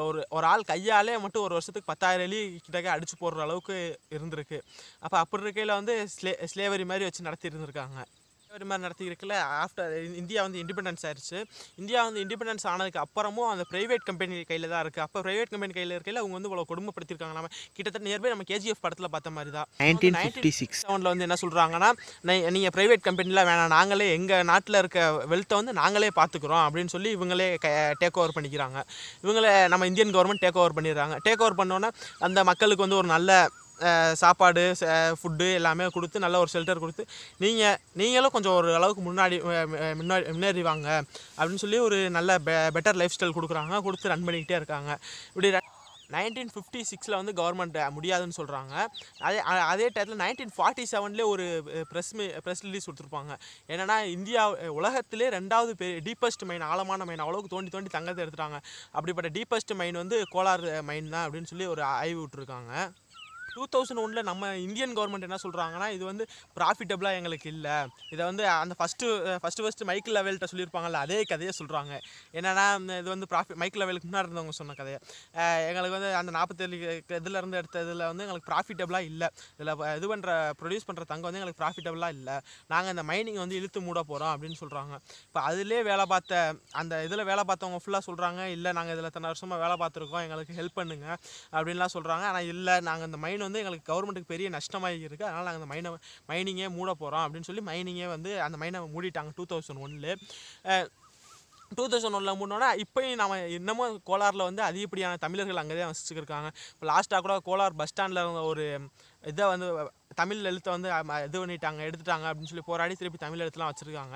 [0.07, 3.77] ஒரு ஒரு ஆள் கையாலே மட்டும் ஒரு வருஷத்துக்கு பத்தாயிரம் எலி கிட்டக்க அடிச்சு போடுற அளவுக்கு
[4.17, 4.59] இருந்திருக்கு.
[5.05, 7.99] அப்போ அப்படி இருக்கையில் வந்து ஸ்லே ஸ்லேவரி மாதிரி வச்சு நடத்தி இருந்திருக்காங்க.
[8.53, 11.37] ஸ்லேவரி மாதிரி நடத்தி இருக்கல ஆஃப்டர் இந்தியா வந்து இண்டிபெண்டன்ஸ் ஆயிடுச்சு
[11.81, 15.93] இந்தியா வந்து இண்டிபெண்டன்ஸ் ஆனதுக்கு அப்புறமும் அந்த ப்ரைவேட் கம்பெனி கையில் தான் இருக்குது அப்போ ப்ரைவேட் கம்பெனி கையில்
[15.95, 19.69] இருக்கையில் அவங்க வந்து இவ்வளோ கொடுமைப்படுத்திருக்காங்க நம்ம கிட்டத்தட்ட நியர்பை நம்ம கேஜிஎஃப் படத்தில் பார்த்த மாதிரி தான்.
[19.81, 21.89] நைன்டீன் ஃபிஃப்டி சிக்ஸ் செவனில் வந்து என்ன சொல்கிறாங்கன்னா
[22.57, 23.73] நீங்கள் ப்ரைவேட் கம்பெனிலாம் வேணாம்.
[23.77, 24.99] நாங்களே எங்கள் நாட்டில் இருக்க
[25.33, 26.63] வெல்த்தை வந்து நாங்களே பார்த்துக்குறோம்.
[26.67, 27.49] அப்படின்னு சொல்லி இவங்களே
[28.03, 28.79] டேக் ஓவர் பண்ணிக்கிறாங்க.
[29.25, 31.17] இவங்களே நம்ம இந்தியன் கவர்மெண்ட் டேக் ஓவர் பண்ணிடுறாங்க.
[31.27, 31.91] டேக் ஓவர் பண்ணோன்னே
[32.27, 33.31] அந்த மக்களுக்கு வந்து ஒரு நல்ல
[34.21, 34.63] சாப்பாடு
[35.19, 37.05] ஃபுட்டு எல்லாமே கொடுத்து நல்ல ஒரு ஷெல்டர் கொடுத்து
[37.43, 39.39] நீங்கள் நீங்களும் கொஞ்சம் ஒரு அளவுக்கு முன்னாடி
[40.01, 40.89] முன்னாடி முன்னேறி வாங்க
[41.37, 43.83] அப்படின்னு சொல்லி ஒரு நல்ல பெ பெட்டர் லைஃப் ஸ்டைல் கொடுக்குறாங்க.
[43.87, 44.91] கொடுத்து ரன் பண்ணிக்கிட்டே இருக்காங்க.
[45.33, 45.51] இப்படி
[46.13, 48.73] நைன்டீன் ஃபிஃப்டி சிக்ஸில் வந்து கவர்மெண்ட் முடியாதுன்னு சொல்கிறாங்க
[49.27, 49.37] அதே
[49.69, 51.45] அதே டயத்தில் நைன்டீன் ஃபார்ட்டி செவன்லேயே ஒரு
[51.91, 52.11] ப்ரெஸ்
[52.45, 53.33] ப்ரெஸ் ரிலீஸ் கொடுத்துருப்பாங்க.
[53.71, 54.41] என்னென்னா இந்தியா
[54.79, 58.59] உலகத்திலே ரெண்டாவது பெரிய டீப்பஸ்ட் மைன் ஆழமான மைன் அவ்வளோக்கு தோண்டி தோண்டி தங்கத்தை எடுத்துட்டாங்க.
[58.95, 62.73] அப்படிப்பட்ட டீப்பஸ்ட் மைன் வந்து கோலார் மைன் தான் அப்படின்னு சொல்லி ஒரு ஆய்வு விட்டுருக்காங்க.
[63.55, 66.23] டூ தௌசண்ட் ஒனில் நம்ம இந்தியன் கவர்மெண்ட் என்ன சொல்கிறாங்கன்னா இது வந்து
[66.57, 67.75] ப்ராஃபிட்டபிளாக எங்களுக்கு இல்லை.
[68.13, 69.07] இதை வந்து அந்த ஃபஸ்ட்டு
[69.43, 71.93] ஃபஸ்ட்டு ஃபஸ்ட்டு மைக்கிள் லெவல்கிட்ட சொல்லியிருப்பாங்கல்ல அதே கதையை சொல்கிறாங்க
[72.37, 72.65] என்னென்னா
[73.01, 74.99] இது வந்து ப்ராஃபிட் மைக்கிள் லெவலுக்கு முன்னாடி இருந்தவங்க சொன்ன கதையை.
[75.69, 76.79] எங்களுக்கு வந்து அந்த நாற்பத்தேழு
[77.19, 79.29] இதுலேருந்து எடுத்த இதில் வந்து எங்களுக்கு ப்ராஃபிட்டபிளாக இல்லை.
[79.57, 80.31] இதில் இது பண்ணுற
[80.61, 82.37] ப்ரொடியூஸ் பண்ணுற தங்கம் வந்து எங்களுக்கு ப்ராஃபிட்டபிளாக இல்லை.
[82.73, 84.93] நாங்கள் இந்த மைனிங் வந்து இழுத்து மூட போகிறோம் அப்படின்னு சொல்கிறாங்க
[85.27, 86.41] இப்போ அதிலே வேலை பார்த்த
[86.81, 90.77] அந்த இதில் வேலை பார்த்தவங்க ஃபுல்லாக சொல்கிறாங்க இல்லை நாங்கள் இதில் தன வருஷமாக வேலை பார்த்துருக்கோம் எங்களுக்கு ஹெல்ப்
[90.81, 91.07] பண்ணுங்க
[91.55, 95.61] அப்படின்லாம் சொல்கிறாங்க ஆனால் இல்லை நாங்கள் இந்த மைன் வந்து எங்களுக்கு கவர்மெண்ட்டுக்கு பெரிய நஷ்டமாக இருக்குது அதனால் நாங்கள்
[95.61, 95.91] அந்த மைனை
[96.31, 100.11] மைனிங்கே மூட போகிறோம் அப்படின்னு சொல்லி மைனிங்கே வந்து அந்த மைனை மூடிட்டாங்க டூ தௌசண்ட் ஒன்னில்.
[101.77, 106.85] டூ தௌசண்ட் ஒனில் மூணோன்னா இப்போயும் நம்ம இன்னமும் கோலாரில் வந்து அதிகப்படியான தமிழர்கள் அங்கே தான் வசிச்சுருக்காங்க இப்போ
[106.91, 108.21] லாஸ்ட்டாக கூட கோலார் பஸ் ஸ்டாண்டில்
[108.51, 108.65] ஒரு
[109.23, 109.67] இதை வந்து
[110.21, 110.89] தமிழ் எழுத்தை வந்து
[111.27, 114.15] இது பண்ணிட்டாங்க எடுத்துட்டாங்க அப்படின்னு சொல்லி போராடி திருப்பி தமிழ் எழுத்துலாம் வச்சுருக்காங்க.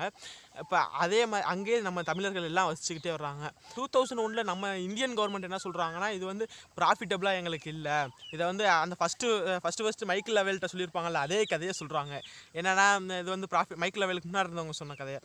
[0.62, 3.44] இப்போ அதே மாதிரி அங்கேயே நம்ம தமிழர்கள் எல்லாம் வச்சுக்கிட்டே வர்றாங்க.
[3.76, 6.46] டூ தௌசண்ட் ஒனில் நம்ம இந்தியன் கவர்மெண்ட் என்ன சொல்கிறாங்கன்னா இது வந்து
[6.78, 7.98] ப்ராஃபிட்டபுளாக எங்களுக்கு இல்லை.
[8.34, 9.28] இதை வந்து அந்த ஃபஸ்ட்டு
[9.64, 12.14] ஃபஸ்ட்டு ஃபஸ்ட்டு மைக்கிள் லெவல்கிட்ட சொல்லியிருப்பாங்கல்ல அதே கதையை சொல்கிறாங்க
[12.58, 12.86] என்னென்னா
[13.22, 15.20] இது வந்து ப்ராஃபிட் மைக்கிள் லெவலுக்கு முன்னாடி இருந்தவங்க சொன்ன கதையை.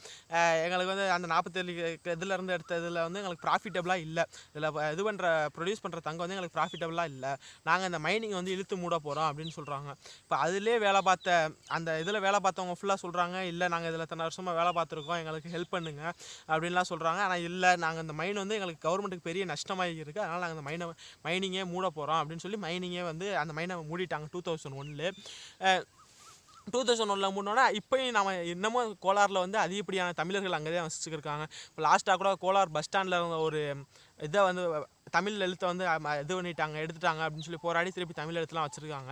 [0.65, 1.73] எங்களுக்கு வந்து அந்த நாற்பத்தேழு
[2.15, 4.25] இதுலேருந்து எடுத்த இதில் வந்து எங்களுக்கு ப்ராஃபிட்டபுளாக இல்லை.
[4.53, 5.27] இதில் இது பண்ணுற
[5.57, 7.31] ப்ரொடியூஸ் பண்ணுற தங்கம் வந்து எங்களுக்கு ப்ராஃபிட்டபுளாக இல்லை.
[7.69, 9.89] நாங்கள் இந்த மைனிங் வந்து இழுத்து மூட போகிறோம் அப்படின்னு சொல்கிறாங்க
[10.23, 14.57] இப்போ அதில் வேலை பார்த்த அந்த இதில் வேலை பார்த்தவங்க ஃபுல்லாக சொல்கிறாங்க இல்லை நாங்கள் இதில் தன வருஷமாக
[14.59, 16.03] வேலை பார்த்துருக்கோம் எங்களுக்கு ஹெல்ப் பண்ணுங்க
[16.49, 20.57] அப்படின்லாம் சொல்கிறாங்க ஆனால் இல்லை நாங்கள் இந்த மைன் வந்து எங்களுக்கு கவர்மெண்ட்டுக்கு பெரிய நஷ்டமாக இருக்குது அதனால் நாங்கள்
[20.57, 20.87] இந்த மைனை
[21.25, 25.11] மைனிங்கே மூட போகிறோம் அப்படின்னு சொல்லி மைனிங்கே வந்து அந்த மைனை மூடிட்டாங்க டூ தௌசண்ட் ஒன்னில்
[26.73, 31.81] டூ தௌசண்ட் ஒனில் மூணோன்னா இப்போயும் நம்ம இன்னமும் கோலாரில் வந்து அதிகப்படியான தமிழர்கள் அங்கே தான் வசிச்சுருக்காங்க இப்போ
[31.87, 33.61] லாஸ்ட்டாக கூட கோலார் பஸ் ஸ்டாண்டில் இருந்த ஒரு
[34.19, 34.63] இதை வந்து
[35.11, 35.85] தமிழ் எழுத்தை வந்து
[36.21, 39.11] இது பண்ணிட்டாங்க எடுத்துட்டாங்க அப்படின்னு சொல்லி போராடி திருப்பி தமிழ் எழுத்துலாம் வச்சுருக்காங்க.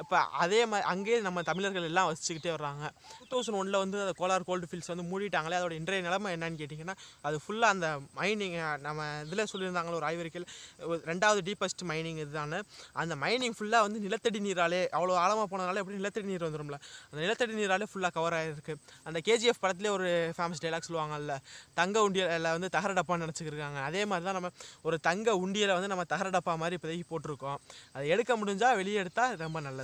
[0.00, 2.84] இப்போ அதே மாதிரி அங்கேயே நம்ம தமிழர்கள் எல்லாம் வச்சுக்கிட்டே வர்றாங்க.
[3.18, 6.94] டூ தௌசண்ட் ஒனில் வந்து அந்த கோலார் கோல்டு ஃபீல்ட்ஸ் வந்து மூடிட்டாங்களே அதோட இன்றைய நிலைமை என்னன்னு கேட்டிங்கன்னா
[7.28, 7.88] அது ஃபுல்லாக அந்த
[8.20, 8.56] மைனிங்
[8.86, 10.46] நம்ம இதில் சொல்லியிருந்தாங்களோ ஒரு ஆய்வறிக்கையில்
[10.90, 12.54] ஒரு ரெண்டாவது டீப்பஸ்ட் மைனிங் இதுதான்.
[13.02, 16.78] அந்த மைனிங் ஃபுல்லாக வந்து நிலத்தடி நீராலே அவ்வளோ ஆழமாக போனதுனால எப்படி நிலத்தடி நீர் வந்துடும்ல
[17.10, 18.76] அந்த நிலத்தடி நீராலே ஃபுல்லாக கவர் ஆகிருக்கு
[19.10, 20.08] அந்த கேஜிஎஃப் படத்துலேயே ஒரு
[20.38, 21.36] ஃபேமஸ் டைலாக் சொல்லுவாங்கல்ல
[21.80, 23.78] தங்க உண்டியலில் வந்து தகர டப்பான்னு நினச்சிக்கிருக்காங்க.
[23.90, 24.50] அதே மாதிரி தான் நம்ம
[24.88, 27.58] ஒரு தங்க உண்டியலை வந்து நம்ம தகர டப்பா மாதிரி இப்போதைக்கு போட்டிருக்கோம்.
[27.94, 29.80] அதை எடுக்க முடிஞ்சால் வெளியே எடுத்தால் ரொம்ப நல்லது.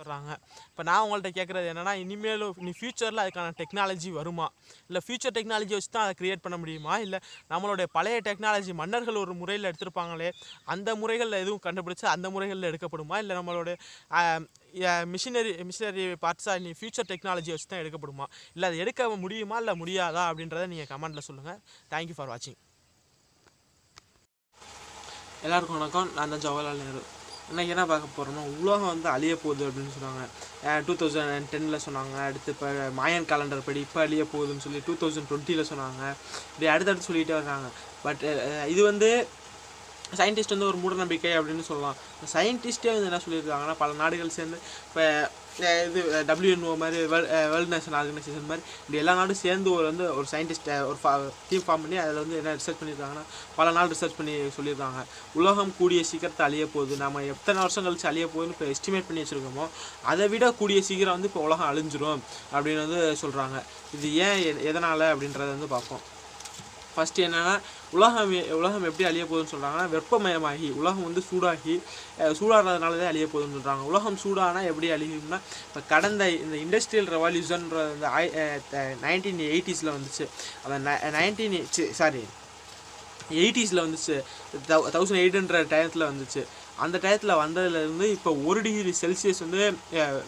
[0.00, 0.30] வர்றாங்க
[0.68, 4.46] இப்போ நான் உங்கள்கிட்ட கேட்குறது என்னென்னா இனிமேலும் இனி ஃப்யூச்சரில் அதுக்கான டெக்னாலஜி வருமா?
[4.88, 6.94] இல்லை ஃப்யூச்சர் டெக்னாலஜி வச்சு தான் அதை க்ரியேட் பண்ண முடியுமா?
[7.04, 7.18] இல்லை
[7.52, 10.30] நம்மளுடைய பழைய டெக்னாலஜி மன்னர்கள் ஒரு முறையில் எடுத்திருப்பாங்களே
[10.74, 13.18] அந்த முறைகளில் எதுவும் கண்டுபிடிச்சு அந்த முறைகளில் எடுக்கப்படுமா?
[13.24, 13.76] இல்லை நம்மளுடைய
[15.14, 18.28] மிஷினரி மிஷினரி பார்ட்ஸாக இனி ஃப்யூச்சர் டெக்னாலஜி வச்சு தான் எடுக்கப்படுமா?
[18.56, 19.58] இல்லை அது எடுக்க முடியுமா?
[19.64, 20.24] இல்லை முடியாதா?
[20.32, 21.60] அப்படின்றத நீங்கள் கமெண்ட்டில் சொல்லுங்கள்
[21.94, 22.60] தேங்க்யூ ஃபார் வாட்சிங்
[25.46, 26.10] எல்லாருக்கும் வணக்கம்.
[26.16, 27.02] நான் தான் ஜவஹர்லால் நேரு.
[27.50, 30.22] இன்னைக்கு என்ன பார்க்க போகிறோம்னா உலகம் வந்து அழிய போகுது அப்படின்னு சொன்னாங்க.
[30.86, 32.14] டூ தௌசண்ட் டெனில் சொன்னாங்க.
[32.28, 32.68] அடுத்து இப்போ
[32.98, 36.02] மாயன் காலண்டர் படி இப்போ அழிய போகுதுன்னு சொல்லி டூ தௌசண்ட் டுவெண்ட்டியில் சொன்னாங்க.
[36.52, 37.68] இப்படி அடுத்தடுத்து சொல்லிகிட்டே வர்றாங்க.
[38.06, 38.22] பட்
[38.72, 39.10] இது வந்து
[40.20, 41.98] சயின்டிஸ்ட் வந்து ஒரு மூடநம்பிக்கை அப்படின்னு சொல்லலாம்.
[42.34, 44.58] சயின்டிஸ்ட்டே வந்து என்ன சொல்லியிருக்காங்கன்னா பல நாடுகள் சேர்ந்து
[44.88, 45.04] இப்போ
[45.56, 50.86] இது டபிள்யூஎன்ஓ மாதிரி வேர்ல்டு நேஷனல் ஆர்கனைசேஷன் மாதிரி இப்படி எல்லா நாடும் சேர்ந்து ஒரு வந்து ஒரு சயின்டிஸ்ட்டை
[50.86, 51.12] ஒரு ஃபா
[51.48, 53.24] டீம் ஃபார்ம் பண்ணி அதில் வந்து என்ன ரிசர்ச் பண்ணியிருக்காங்கன்னா
[53.56, 55.00] பல நாள் ரிசர்ச் பண்ணி சொல்லியிருக்காங்க.
[55.34, 56.96] உலகம் கூடிய சீக்கிரத்தை அழிய போகுது.
[56.96, 59.66] நம்ம எத்தனை வருஷம் கழிச்சு அழிய போகுதுன்னு இப்போ எஸ்டிமேட் பண்ணி வச்சுருக்கோமோ
[60.02, 63.58] அதை விட கூடிய சீக்கிரம் வந்து இப்போ உலகம் அழிஞ்சிரும் அப்படின்னு வந்து சொல்கிறாங்க
[63.94, 66.02] இது ஏன் எ- எதனால் அப்படின்றத வந்து பார்ப்போம்.
[66.96, 67.54] ஃபஸ்ட்டு என்னென்னா
[67.96, 71.74] உலகம் உலகம் எப்படி அழிய போகுதுன்னு சொல்கிறாங்கன்னா வெப்பமயமாகி உலகம் வந்து சூடாகி
[72.38, 78.78] சூடாகிறதுனால தான் அழிய போகுதுன்னு சொல்கிறாங்க உலகம் சூடானால் எப்படி அழியும்னா இப்போ கடந்த இந்த இண்டஸ்ட்ரியல் ரெவல்யூஷன்ற இந்த
[79.06, 80.26] நைன்டீன் எயிட்டிஸில் வந்துச்சு.
[80.64, 80.78] அந்த
[81.18, 81.58] நைன்டீன்
[82.00, 82.22] சாரி
[83.42, 84.16] எயிட்டிஸில் வந்துச்சு.
[84.68, 86.46] தௌசண்ட் எயிட் ஹண்ட்ரட் டயத்தில் வந்துச்சு.
[86.76, 89.74] அந்த டயத்தில் வந்ததுலேருந்து இப்போ ஒரு டிகிரி செல்சியஸ் வந்து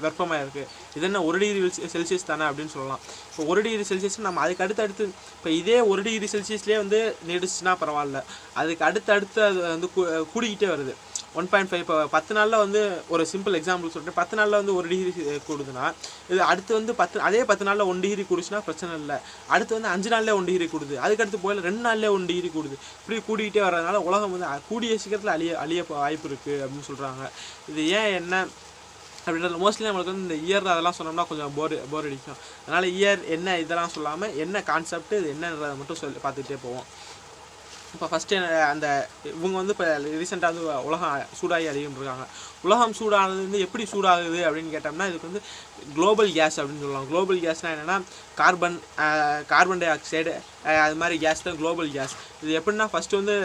[0.01, 2.99] வெப்பமாக இருக்குது இது என்ன ஒரு டிகிரி செல்சியஸ் தானே அப்படின்னு சொல்லலாம்.
[3.31, 7.65] இப்போ ஒரு டிகிரி செல்சியஸ் நம்ம அதுக்கு அடுத்து அடுத்து இப்போ இதே ஒரு டிகிரி செல்சியஸ்லேயே வந்து நீடிச்சுன்னா
[7.65, 8.23] பரவாயில்ல.
[8.55, 10.95] அதுக்கு அடுத்து அடுத்து அது வந்து கூ- கூடிக்கிட்டே வருது.
[11.37, 14.89] ஒன் பாயிண்ட் ஃபைவ் இப்போ பத்து நாளில் வந்து ஒரு சிம்பிள் எக்ஸாம்பிள் சொல்லிட்டு பத்து நாளில் வந்து ஒரு
[14.89, 15.13] டிகிரி
[15.49, 15.93] கூடுதுன்னா
[16.29, 19.17] இது அடுத்து வந்து பத்து அதே பத்து நாளில் ஒன் டிகிரி கூடுச்சுன்னா பிரச்சனை இல்லை.
[19.47, 20.97] அடுத்து வந்து அஞ்சு நாளில் ஒன் டிகிரி கூடுது.
[20.97, 22.77] அதுக்கடுத்து போயில ரெண்டு நாளில் ஒன் டிகிரி கூடுது.
[23.07, 27.25] இப்படி கூடிக்கிட்டே வரதுனால உலகம் வந்து கூடிய சீக்கிரத்தில் அழிய அழிய வாய்ப்பு இருக்குது அப்படின்னு சொல்கிறாங்க
[27.73, 28.45] இது ஏன் என்ன
[29.27, 32.41] அப்படின்றது மோஸ்ட்லி நம்மளுக்கு வந்து இந்த இயர் அதெல்லாம் சொன்னோம்னா கொஞ்சம் போர் போர் அடிக்கும்.
[32.65, 36.87] அதனால் இயர் என்ன இதெல்லாம் சொல்லாமல் என்ன கான்செப்ட் இது என்னன்றதை மட்டும் சொல்லி பார்த்துக்கிட்டே போவோம்.
[37.95, 38.39] இப்போ ஃபஸ்ட்டு
[38.71, 38.87] அந்த
[39.33, 39.87] இவங்க வந்து இப்போ
[40.21, 42.25] ரீசெண்டாக வந்து உலகம் சூடாகி அழியும் இருக்காங்க.
[42.67, 45.43] உலகம் சூடானது வந்து எப்படி சூடாகுது அப்படின்னு கேட்டோம்னா இதுக்கு வந்து
[45.99, 47.09] குளோபல் கேஸ் அப்படின்னு சொல்லலாம்.
[47.11, 47.99] குளோபல் கேஸ்னால் என்னென்னா
[48.41, 48.79] கார்பன்
[49.53, 50.35] கார்பன் டை ஆக்சைடு
[50.87, 53.37] அது மாதிரி கேஸ் தான் குளோபல் கேஸ் இது எப்படின்னா ஃபஸ்ட்டு வந்து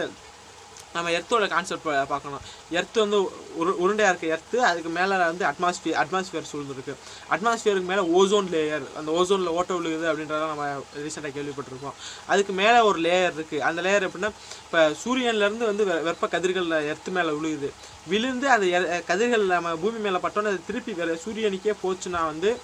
[0.92, 2.40] நம்ம எர்த்தோட கான்செப்ட் பார்க்கணும்.
[2.70, 3.22] எர்த் வந்து
[3.58, 6.94] உரு உருண்டையாக இருக்குது எர்த்து அதுக்கு மேலே வந்து அட்மாஸ்பியர் அட்மாஸ்பியர் சூழ்ந்துருக்கு.
[7.30, 11.92] அட்மாஸ்பியருக்கு மேலே ஓசோன் லேயர் அந்த ஓசோனில் ஓட்ட விழுகுது அப்படின்றத நம்ம ரீசெண்டாக கேள்விப்பட்டிருக்கோம்.
[12.26, 14.30] அதுக்கு மேலே ஒரு லேயர் இருக்குது அந்த லேயர் எப்படின்னா
[14.64, 17.70] இப்போ சூரியன்லேருந்து வந்து வெ- வெப்ப கதிர்கள் எர்த்து மேலே விழுகுது.
[18.06, 22.60] விழுந்து அந்த கதிர்கள் நம்ம பூமி மேலே பட்டோன்னே அது திருப்பி வேறு சூரியனுக்கே போச்சுன்னா வந்து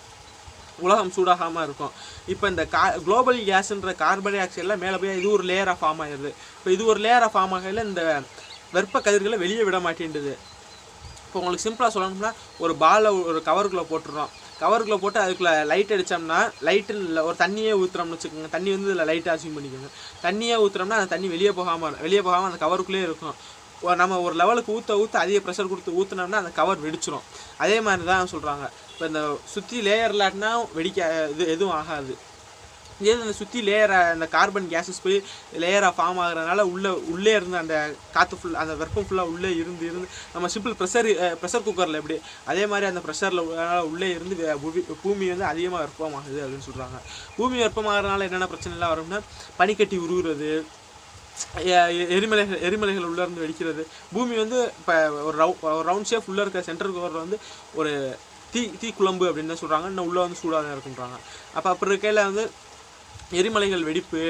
[0.85, 1.93] உலகம் சூடாகாமல் இருக்கும்.
[2.33, 6.33] இப்போ இந்த கா குளோபல் கேஸுன்ற கார்பன் டை ஆக்சைடெலாம் மேலே போய் இது ஒரு லேயராக ஃபார்ம் ஆகிடுது
[6.59, 8.03] இப்போ இது ஒரு லேயராக ஃபார்ம் ஆகையில் இந்த
[8.77, 10.35] வெப்ப கதிர்களை வெளியே விட மாட்டேன்டுது.
[11.27, 12.33] இப்போ உங்களுக்கு சிம்பிளாக சொல்லணும்னா
[12.65, 18.15] ஒரு பாலை ஒரு கவருக்குள்ளே போட்டுடுறோம் கவருக்குள்ளே போட்டு அதுக்குள்ளே லைட் அடித்தோம்னா லைட்டு இல்லை ஒரு தண்ணியே ஊற்றுறோம்னு
[18.15, 18.51] வச்சுக்கோங்க.
[18.55, 19.91] தண்ணி வந்து இதில் லைட்டாக அசியூம் பண்ணிக்கோங்க.
[20.27, 23.37] தண்ணியே ஊற்றுறோம்னா அந்த தண்ணி வெளியே போகாமல் வெளியே போகாமல் அந்த கவருக்குள்ளேயே இருக்கும்.
[23.97, 28.33] நம்ம ஒரு லெவலுக்கு ஊற்ற ஊற்ற அதிக ப்ரெஷர் கொடுத்து ஊற்றினோம்னா அந்த கவர் வெடிச்சிடும் அதே மாதிரி தான்
[28.33, 29.23] சொல்கிறாங்க இப்போ இந்த
[29.55, 32.15] சுற்றி லேயர் இல்லாட்டினா வெடிக்க இது எதுவும் ஆகாது.
[33.01, 35.17] இதே அந்த சுற்றி லேயராக அந்த கார்பன் கேஸஸ் போய்
[35.59, 37.75] லேயராக ஃபார்ம் ஆகுறதுனால உள்ளே உள்ளே இருந்து அந்த
[38.15, 41.09] காற்று ஃபுல் அந்த வெப்பம் ஃபுல்லாக உள்ளே இருந்து இருந்து நம்ம சிம்பிள் ப்ரெஷர்
[41.41, 42.17] ப்ரெஷர் குக்கரில் எப்படி?
[42.45, 43.43] அதே மாதிரி அந்த ப்ரெஷரில்
[43.83, 44.37] உள்ளே இருந்து
[45.03, 46.99] பூமி வந்து அதிகமாக வெப்பமாகுது அப்படின்னு சொல்கிறாங்க
[47.37, 49.21] பூமி வெப்பமாகறதுனால என்னென்ன பிரச்சனைலாம் வரும்னா
[49.59, 50.51] பனிக்கட்டி உருகுறது
[52.16, 53.83] எரிமலைகள் எரிமலைகள் உள்ளே இருந்து வெடிக்கிறது.
[54.14, 54.94] பூமி வந்து இப்போ
[55.29, 57.38] ஒரு ரவு ஒரு ரவுண்ட் ஷேப் உள்ளே இருக்க சென்டர் கவரில் வந்து
[57.81, 57.92] ஒரு
[58.53, 61.16] தீ தீ குழம்பு அப்படின்னு தான் சொல்கிறாங்க இன்னும் உள்ளே வந்து சூடாக தான் இருக்குன்றாங்க.
[61.57, 62.44] அப்போ அப்படி இருக்கையில் வந்து
[63.38, 64.20] எரிமலைகள் வெடிப்பு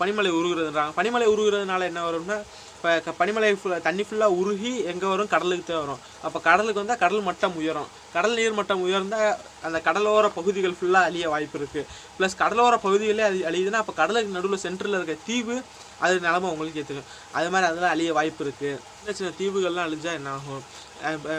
[0.00, 0.92] பனிமலை உருகுறதுன்றாங்க.
[0.98, 2.38] பனிமலை உருகுறதுனால என்ன வரும்னா
[2.80, 5.28] இப்போ பனிமலை ஃபுல்லாக தண்ணி ஃபுல்லாக உருகி எங்கே வரும்?
[5.32, 5.98] கடலுக்கு தான் வரும்.
[6.26, 7.88] அப்போ கடலுக்கு வந்தால் கடல் மட்டம் உயரும்.
[8.14, 9.26] கடல் நீர் மட்டம் உயர்ந்தால்
[9.66, 11.84] அந்த கடலோர பகுதிகள் ஃபுல்லாக அழிய வாய்ப்பு இருக்குது
[12.16, 15.56] ப்ளஸ் கடலோர பகுதிகளே அது அழியுதுன்னா அப்போ கடலுக்கு நடுவில் சென்டரில் இருக்க தீவு
[16.04, 20.32] அது நிலமை உங்களுக்கு தெரியும் அது மாதிரி அதெல்லாம் அழிய வாய்ப்பு இருக்குது சின்ன சின்ன தீவுகள்லாம் அழிஞ்சால் என்ன
[20.36, 20.62] ஆகும்?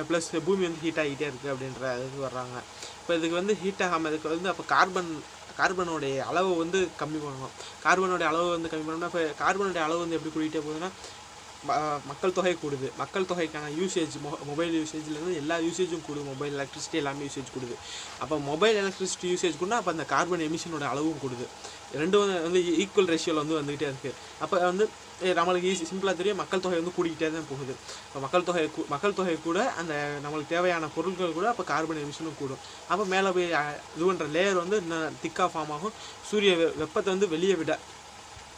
[0.10, 2.58] ப்ளஸ் பூமி வந்து ஹீட் ஆகிட்டே இருக்குது அப்படின்ற இதுக்கு வர்றாங்க.
[3.00, 5.12] இப்போ இதுக்கு வந்து ஹீட் ஆகாமல் இதுக்கு வந்து அப்போ கார்பன்
[5.60, 7.56] கார்பனுடைய அளவு வந்து கம்மி பண்ணணும்.
[7.86, 10.92] கார்பனுடைய அளவு வந்து கம்மி பண்ணணும்னா இப்போ கார்பனுடைய அளவு வந்து எப்படி கூட்டிகிட்டே போகுதுன்னா
[12.10, 17.28] மக்கள் தொகை கூடுது மக்கள் தொகைக்கான யூசேஜ் மொ மொபைல் யூசேஜ்லேருந்து எல்லா யூசேஜும் கூடுது மொபைல் எலக்ட்ரிசிட்டி எல்லாமே
[17.28, 17.76] யூசேஜ் கூடுது
[18.20, 21.46] அப்போ மொபைல் எலக்ட்ரிசிட்டி யூசேஜ் கூட அப்போ அந்த கார்பன் எமிஷனோட அளவும் கூடுது
[21.96, 24.86] ரெண்டும் வந்து- ஈக்குவல் ரேஷியோவில் வந்து வந்துக்கிட்டே இருக்குது அப்போ வந்து
[25.38, 27.74] நம்மளுக்கு ஈஸி சிம்பிளாக தெரியும் மக்கள் தொகை வந்து கூடிக்கிட்டே தான் போகுது
[28.06, 29.94] இப்போ மக்கள் தொகை மக்கள் தொகை கூட அந்த
[30.24, 33.50] நம்மளுக்கு தேவையான பொருட்கள் கூட அப்போ கார்பன் எமிஷனும் கூடும் அப்போ மேலே போய்
[33.92, 35.96] இது பண்ணுற லேயர் வந்து இன்னும் திக்காக ஃபார்ம் ஆகும்
[36.30, 37.74] சூரிய வெ- வெப்பத்தை வந்து வெளியே விட.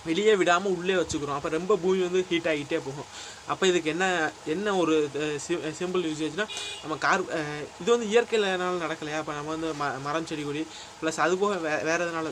[0.09, 1.37] வெளியே விடாமல் உள்ளே வச்சுக்கிறோம்.
[1.39, 3.09] அப்போ ரொம்ப பூமி வந்து ஹீட் ஆகிட்டே போகும்.
[3.51, 4.05] அப்போ இதுக்கு என்ன
[4.55, 4.95] என்ன ஒரு
[5.79, 6.47] சிம்பிள் யூசேஜ்னா
[6.83, 7.27] நம்ம கார்
[7.81, 9.19] இது வந்து இயற்கையிலனால நடக்கலையா?
[9.23, 10.63] அப்போ நம்ம வந்து ம மரம் செடி கொடி
[11.01, 12.31] ப்ளஸ் அது போக வே வேறு எதனால?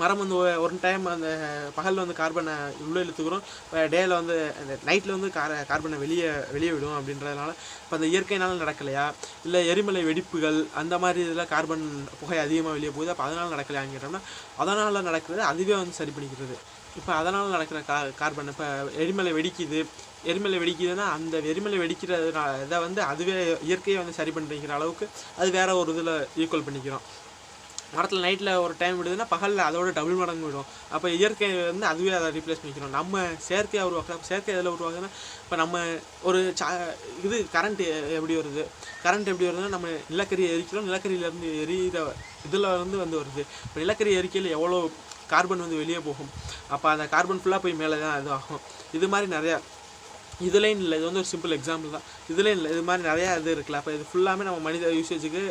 [0.00, 1.28] மரம் வந்து ஒரு டைம் அந்த
[1.76, 2.54] பகலில் வந்து கார்பனை
[2.86, 3.44] உள்ளே இழுத்துக்கிறோம்.
[3.92, 9.04] டேயில் வந்து அந்த நைட்டில் வந்து கார கார்பனை வெளியே வெளியே விடும் அப்படின்றதுனால இப்போ அந்த இயற்கையினால நடக்கலையா?
[9.46, 11.86] இல்லை எரிமலை வெடிப்புகள் அந்த மாதிரி இதில் கார்பன்
[12.20, 13.12] புகை அதிகமாக வெளியே போகுது.
[13.14, 14.22] அப்போ அதனால் நடக்கலையான்னு கேட்டோம்னா
[14.64, 16.58] அதனால் நடக்கிறது அதுவே வந்து சரி பண்ணிக்கிறது.
[16.98, 18.66] இப்போ அதனால் நடக்கிற கா கார்பன் இப்போ
[19.04, 19.80] எரிமலை வெடிக்குது.
[20.30, 23.36] எரிமலை வெடிக்குதுன்னா அந்த எரிமலை வெடிக்கிறதுனால இதை வந்து அதுவே
[23.68, 25.06] இயற்கையை வந்து சரி பண்ணிக்கிற அளவுக்கு
[25.40, 27.06] அது வேற ஒரு இதில் ஈக்குவல் பண்ணிக்கிறோம்.
[27.96, 30.66] மரத்தில் நைட்டில் ஒரு டைம் விடுதுன்னா பகலில் அதோட டபுள் மடங்கு விடும்.
[30.94, 32.94] அப்போ இயற்கை வந்து அதுவே அதை ரீப்ளேஸ் பண்ணிக்கிறோம்.
[32.98, 35.10] நம்ம செயற்கையாக உருவாக்குறோம் செயற்கை எதில் உருவாக்குதுன்னா
[35.44, 35.84] இப்போ நம்ம
[36.28, 36.68] ஒரு சா
[37.26, 37.82] இது கரண்ட்
[38.18, 38.64] எப்படி வருது?
[39.04, 40.88] கரண்ட் எப்படி வருதுன்னா நம்ம நிலக்கரி எரிக்கிறோம்.
[40.90, 42.02] நிலக்கரியிலேருந்து எரியிற
[42.48, 43.44] இதில் வந்து வந்து வருது.
[43.66, 44.80] இப்போ நிலக்கரி எரிக்கையில் எவ்வளோ
[45.32, 46.30] கார்பன் வந்து வெளியே போகும்.
[46.74, 48.62] அப்போ அந்த கார்பன் ஃபுல்லாக போய் மேலே தான் இது ஆகும்.
[48.98, 49.58] இது மாதிரி நிறையா
[50.46, 50.96] இதுலேயும் இல்லை.
[50.98, 52.06] இது வந்து ஒரு சிம்பிள் எக்ஸாம்பிள் தான்.
[52.32, 52.70] இதுலேயும் இல்லை.
[52.74, 53.78] இது மாதிரி நிறையா இது இருக்குல்ல.
[53.80, 55.42] அப்போ இது ஃபுல்லாமே நம்ம மனித யூசேஜுக்கு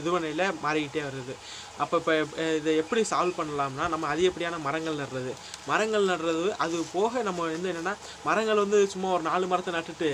[0.00, 1.34] இது பண்ணையில் மாறிக்கிட்டே வருது.
[1.82, 2.14] அப்போ இப்போ
[2.58, 5.32] இதை எப்படி சால்வ் பண்ணலாம்னா நம்ம அதிகப்படியான மரங்கள் நடுறது?
[5.70, 7.94] மரங்கள் நடுறது அது போக நம்ம வந்து என்னென்னா
[8.28, 10.10] மரங்கள் வந்து சும்மா ஒரு நாலு மரத்தை நட்டுட்டு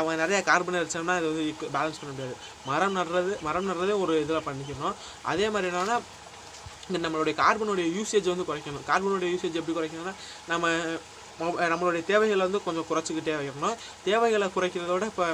[0.00, 1.44] அவன் நிறையா கார்பன் அடித்தோம்னா இது வந்து
[1.76, 2.36] பேலன்ஸ் பண்ண முடியாது.
[2.70, 4.96] மரம் நடுறது மரம் நடுறதே ஒரு இதில் பண்ணிக்கணும்.
[5.32, 5.98] அதே மாதிரி என்னென்னா
[6.98, 8.84] நம்மளுடைய கார்பனுடைய யூசேஜ் வந்து குறைக்கணும்.
[8.86, 10.14] கார்பனுடைய யூசேஜ் எப்படி குறைக்கணும்னா
[10.48, 10.68] நம்ம
[11.42, 13.76] நம்மளுடைய தேவைகளை வந்து கொஞ்சம் குறைச்சிக்கிட்டே வைக்கணும்.
[14.04, 15.26] தேவைகளை குறைக்கிறதோட இப்போ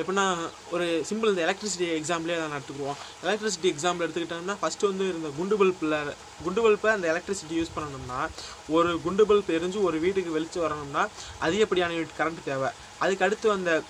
[0.00, 0.36] எப்படின்னா
[0.70, 2.98] ஒரு சிம்பிள் இந்த எலக்ட்ரிசிட்டி எக்ஸாம்பிளே நான் எடுத்துக்குவோம்.
[3.24, 8.28] எலக்ட்ரிசிட்டி எக்ஸாம்பிள் எடுத்துக்கிட்டோம்னா ஃபஸ்ட்டு வந்து இந்த குண்டு பல்பில் குண்டு பல்பை அந்த எலக்ட்ரிசிட்டி யூஸ் பண்ணணும்னா
[8.68, 11.08] ஒரு குண்டு பல்ப் எரிஞ்சு ஒரு வீட்டுக்கு வெளிச்சு வரணும்னா
[11.40, 12.70] அதிகப்படியான கரண்ட் தேவை?
[12.98, 13.82] அதுக்கு அடுத்து அந்த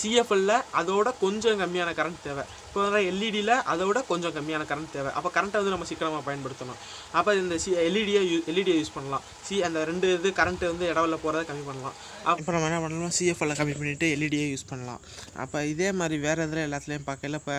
[0.00, 2.44] சிஎஃப்எல்ல அதோட கொஞ்சம் கம்மியான கரண்ட் தேவை.
[2.68, 5.10] இப்போ வர எல்இடியில் அதோட கொஞ்சம் கம்மியான கரண்ட் தேவை.
[5.18, 6.78] அப்போ கரண்ட்டை வந்து நம்ம சீக்கிரமாக பயன்படுத்தணும்.
[7.18, 9.24] அப்போ இந்த சி எல்இடியை யூ எல்இடியை யூஸ் பண்ணலாம்.
[9.46, 11.96] சி அந்த ரெண்டு இது கரண்ட் வந்து இடவில் போகிறத கம்மி பண்ணலாம்.
[12.32, 15.00] அப்போ நம்ம என்ன பண்ணலாம் சிஎஃப்எல்ல கம்மி பண்ணிவிட்டு எல்இடியை யூஸ் பண்ணலாம்.
[15.44, 17.40] அப்போ இதே மாதிரி வேறு எதில் எல்லாத்துலேயும் பார்க்கல.
[17.42, 17.56] இப்போ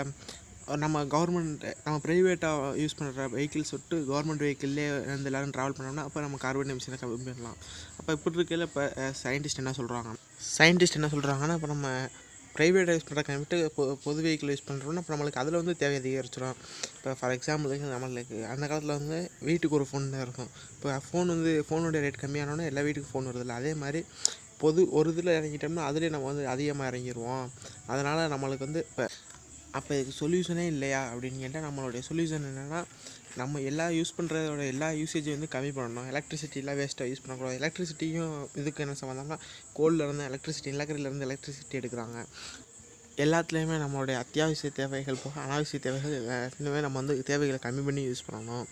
[0.81, 6.21] நம்ம கவர்மெண்ட் நம்ம ப்ரைவேட்டாக யூஸ் பண்ணுற வெஹிக்கிள்ஸ் விட்டு கவர்மெண்ட் வெஹிக்கிள்லே வந்து எல்லோரும் ட்ராவல் பண்ணோம்னா அப்போ
[6.21, 7.57] நம்ம கார்பன் எமிஷனை கம்மி பண்ணலாம்
[7.99, 8.83] அப்போ இப்படி இருக்கையில் இப்போ
[9.21, 10.11] சயின்டிஸ்ட் என்ன சொல்கிறாங்க
[10.57, 11.87] சயின்டிஸ்ட் என்ன சொல்கிறாங்கன்னா இப்போ நம்ம
[12.55, 16.57] ப்ரைவேட்டை யூஸ் பண்ணுற கம்மிட்டு பொ பொது வெஹிக்கிள் யூஸ் பண்ணுறோம்னா இப்போ நம்மளுக்கு அதில் வந்து தேவை அதிகரிச்சிடும்
[16.95, 20.49] இப்போ ஃபார் எக்ஸாம்பிளுக்கு நம்மளுக்கு அந்த காலத்தில் வந்து வீட்டுக்கு ஒரு ஃபோன் தான் இருக்கும்.
[20.75, 24.01] இப்போ ஃபோன் வந்து ஃபோனுடைய ரேட் கம்மியானோடனே எல்லா வீட்டுக்கும் ஃபோன் வருதில்ல அதே மாதிரி
[24.59, 27.45] பொது ஒரு இதில் இறங்கிட்டோம்னா அதிலே நம்ம வந்து அதிகமாக இறங்கிடுவோம்
[27.87, 29.05] அதனால் நம்மளுக்கு வந்து இப்போ
[29.77, 32.81] அப்போ இதுக்கு சொல்யூஷனே இல்லையா அப்படின்னு கேட்டால் நம்மளுடைய சொல்யூஷன் என்னென்னா
[33.41, 36.07] நம்ம எல்லா யூஸ் பண்ணுறதோட எல்லா யூசேஜையும் வந்து கம்மி பண்ணணும்.
[36.13, 37.59] எலக்ட்ரிசிட்டிலாம் வேஸ்ட்டாக யூஸ் பண்ணக்கூடாது.
[37.61, 39.37] எலக்ட்ரிசிட்டியும் இதுக்கு என்ன சம்மந்தம்னா
[39.77, 42.25] கோல்லேருந்து எலக்ட்ரிசிட்டி நிலக்கரியிலேருந்து எலக்ட்ரிசிட்டி எடுக்கிறாங்க.
[43.23, 48.67] எல்லாத்துலேயுமே நம்மளுடைய அத்தியாவசிய தேவைகள் போக அனாவசிய தேவைகள் எல்லாத்துலேயுமே நம்ம வந்து தேவைகளை கம்மி பண்ணி யூஸ் பண்ணணும்.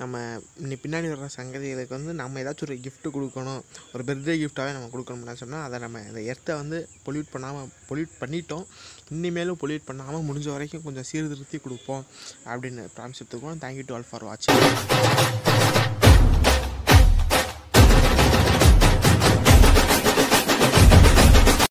[0.00, 0.22] நம்ம
[0.62, 3.62] இன்னி பின்னாடி வர்ற சங்கதிகளுக்கு வந்து நம்ம ஏதாச்சும் ஒரு கிஃப்ட் கொடுக்கணும்.
[3.94, 8.66] ஒரு பர்த்டே கிஃப்டாகவே நம்ம கொடுக்கணும்னா சொன்னால் அதை நம்ம அந்த எர்த்தை வந்து பொல்யூட் பண்ணாமல் பொல்யூட் பண்ணிட்டோம்.
[9.10, 12.04] இனிமேலும் பொல்யூட் பண்ணாமல் முடிஞ்ச வரைக்கும் கொஞ்சம் சீர்திருத்தி கொடுப்போம்
[12.46, 15.53] அப்படின்னு promise எடுத்துக்கோம் thank you to all for வாட்சிங்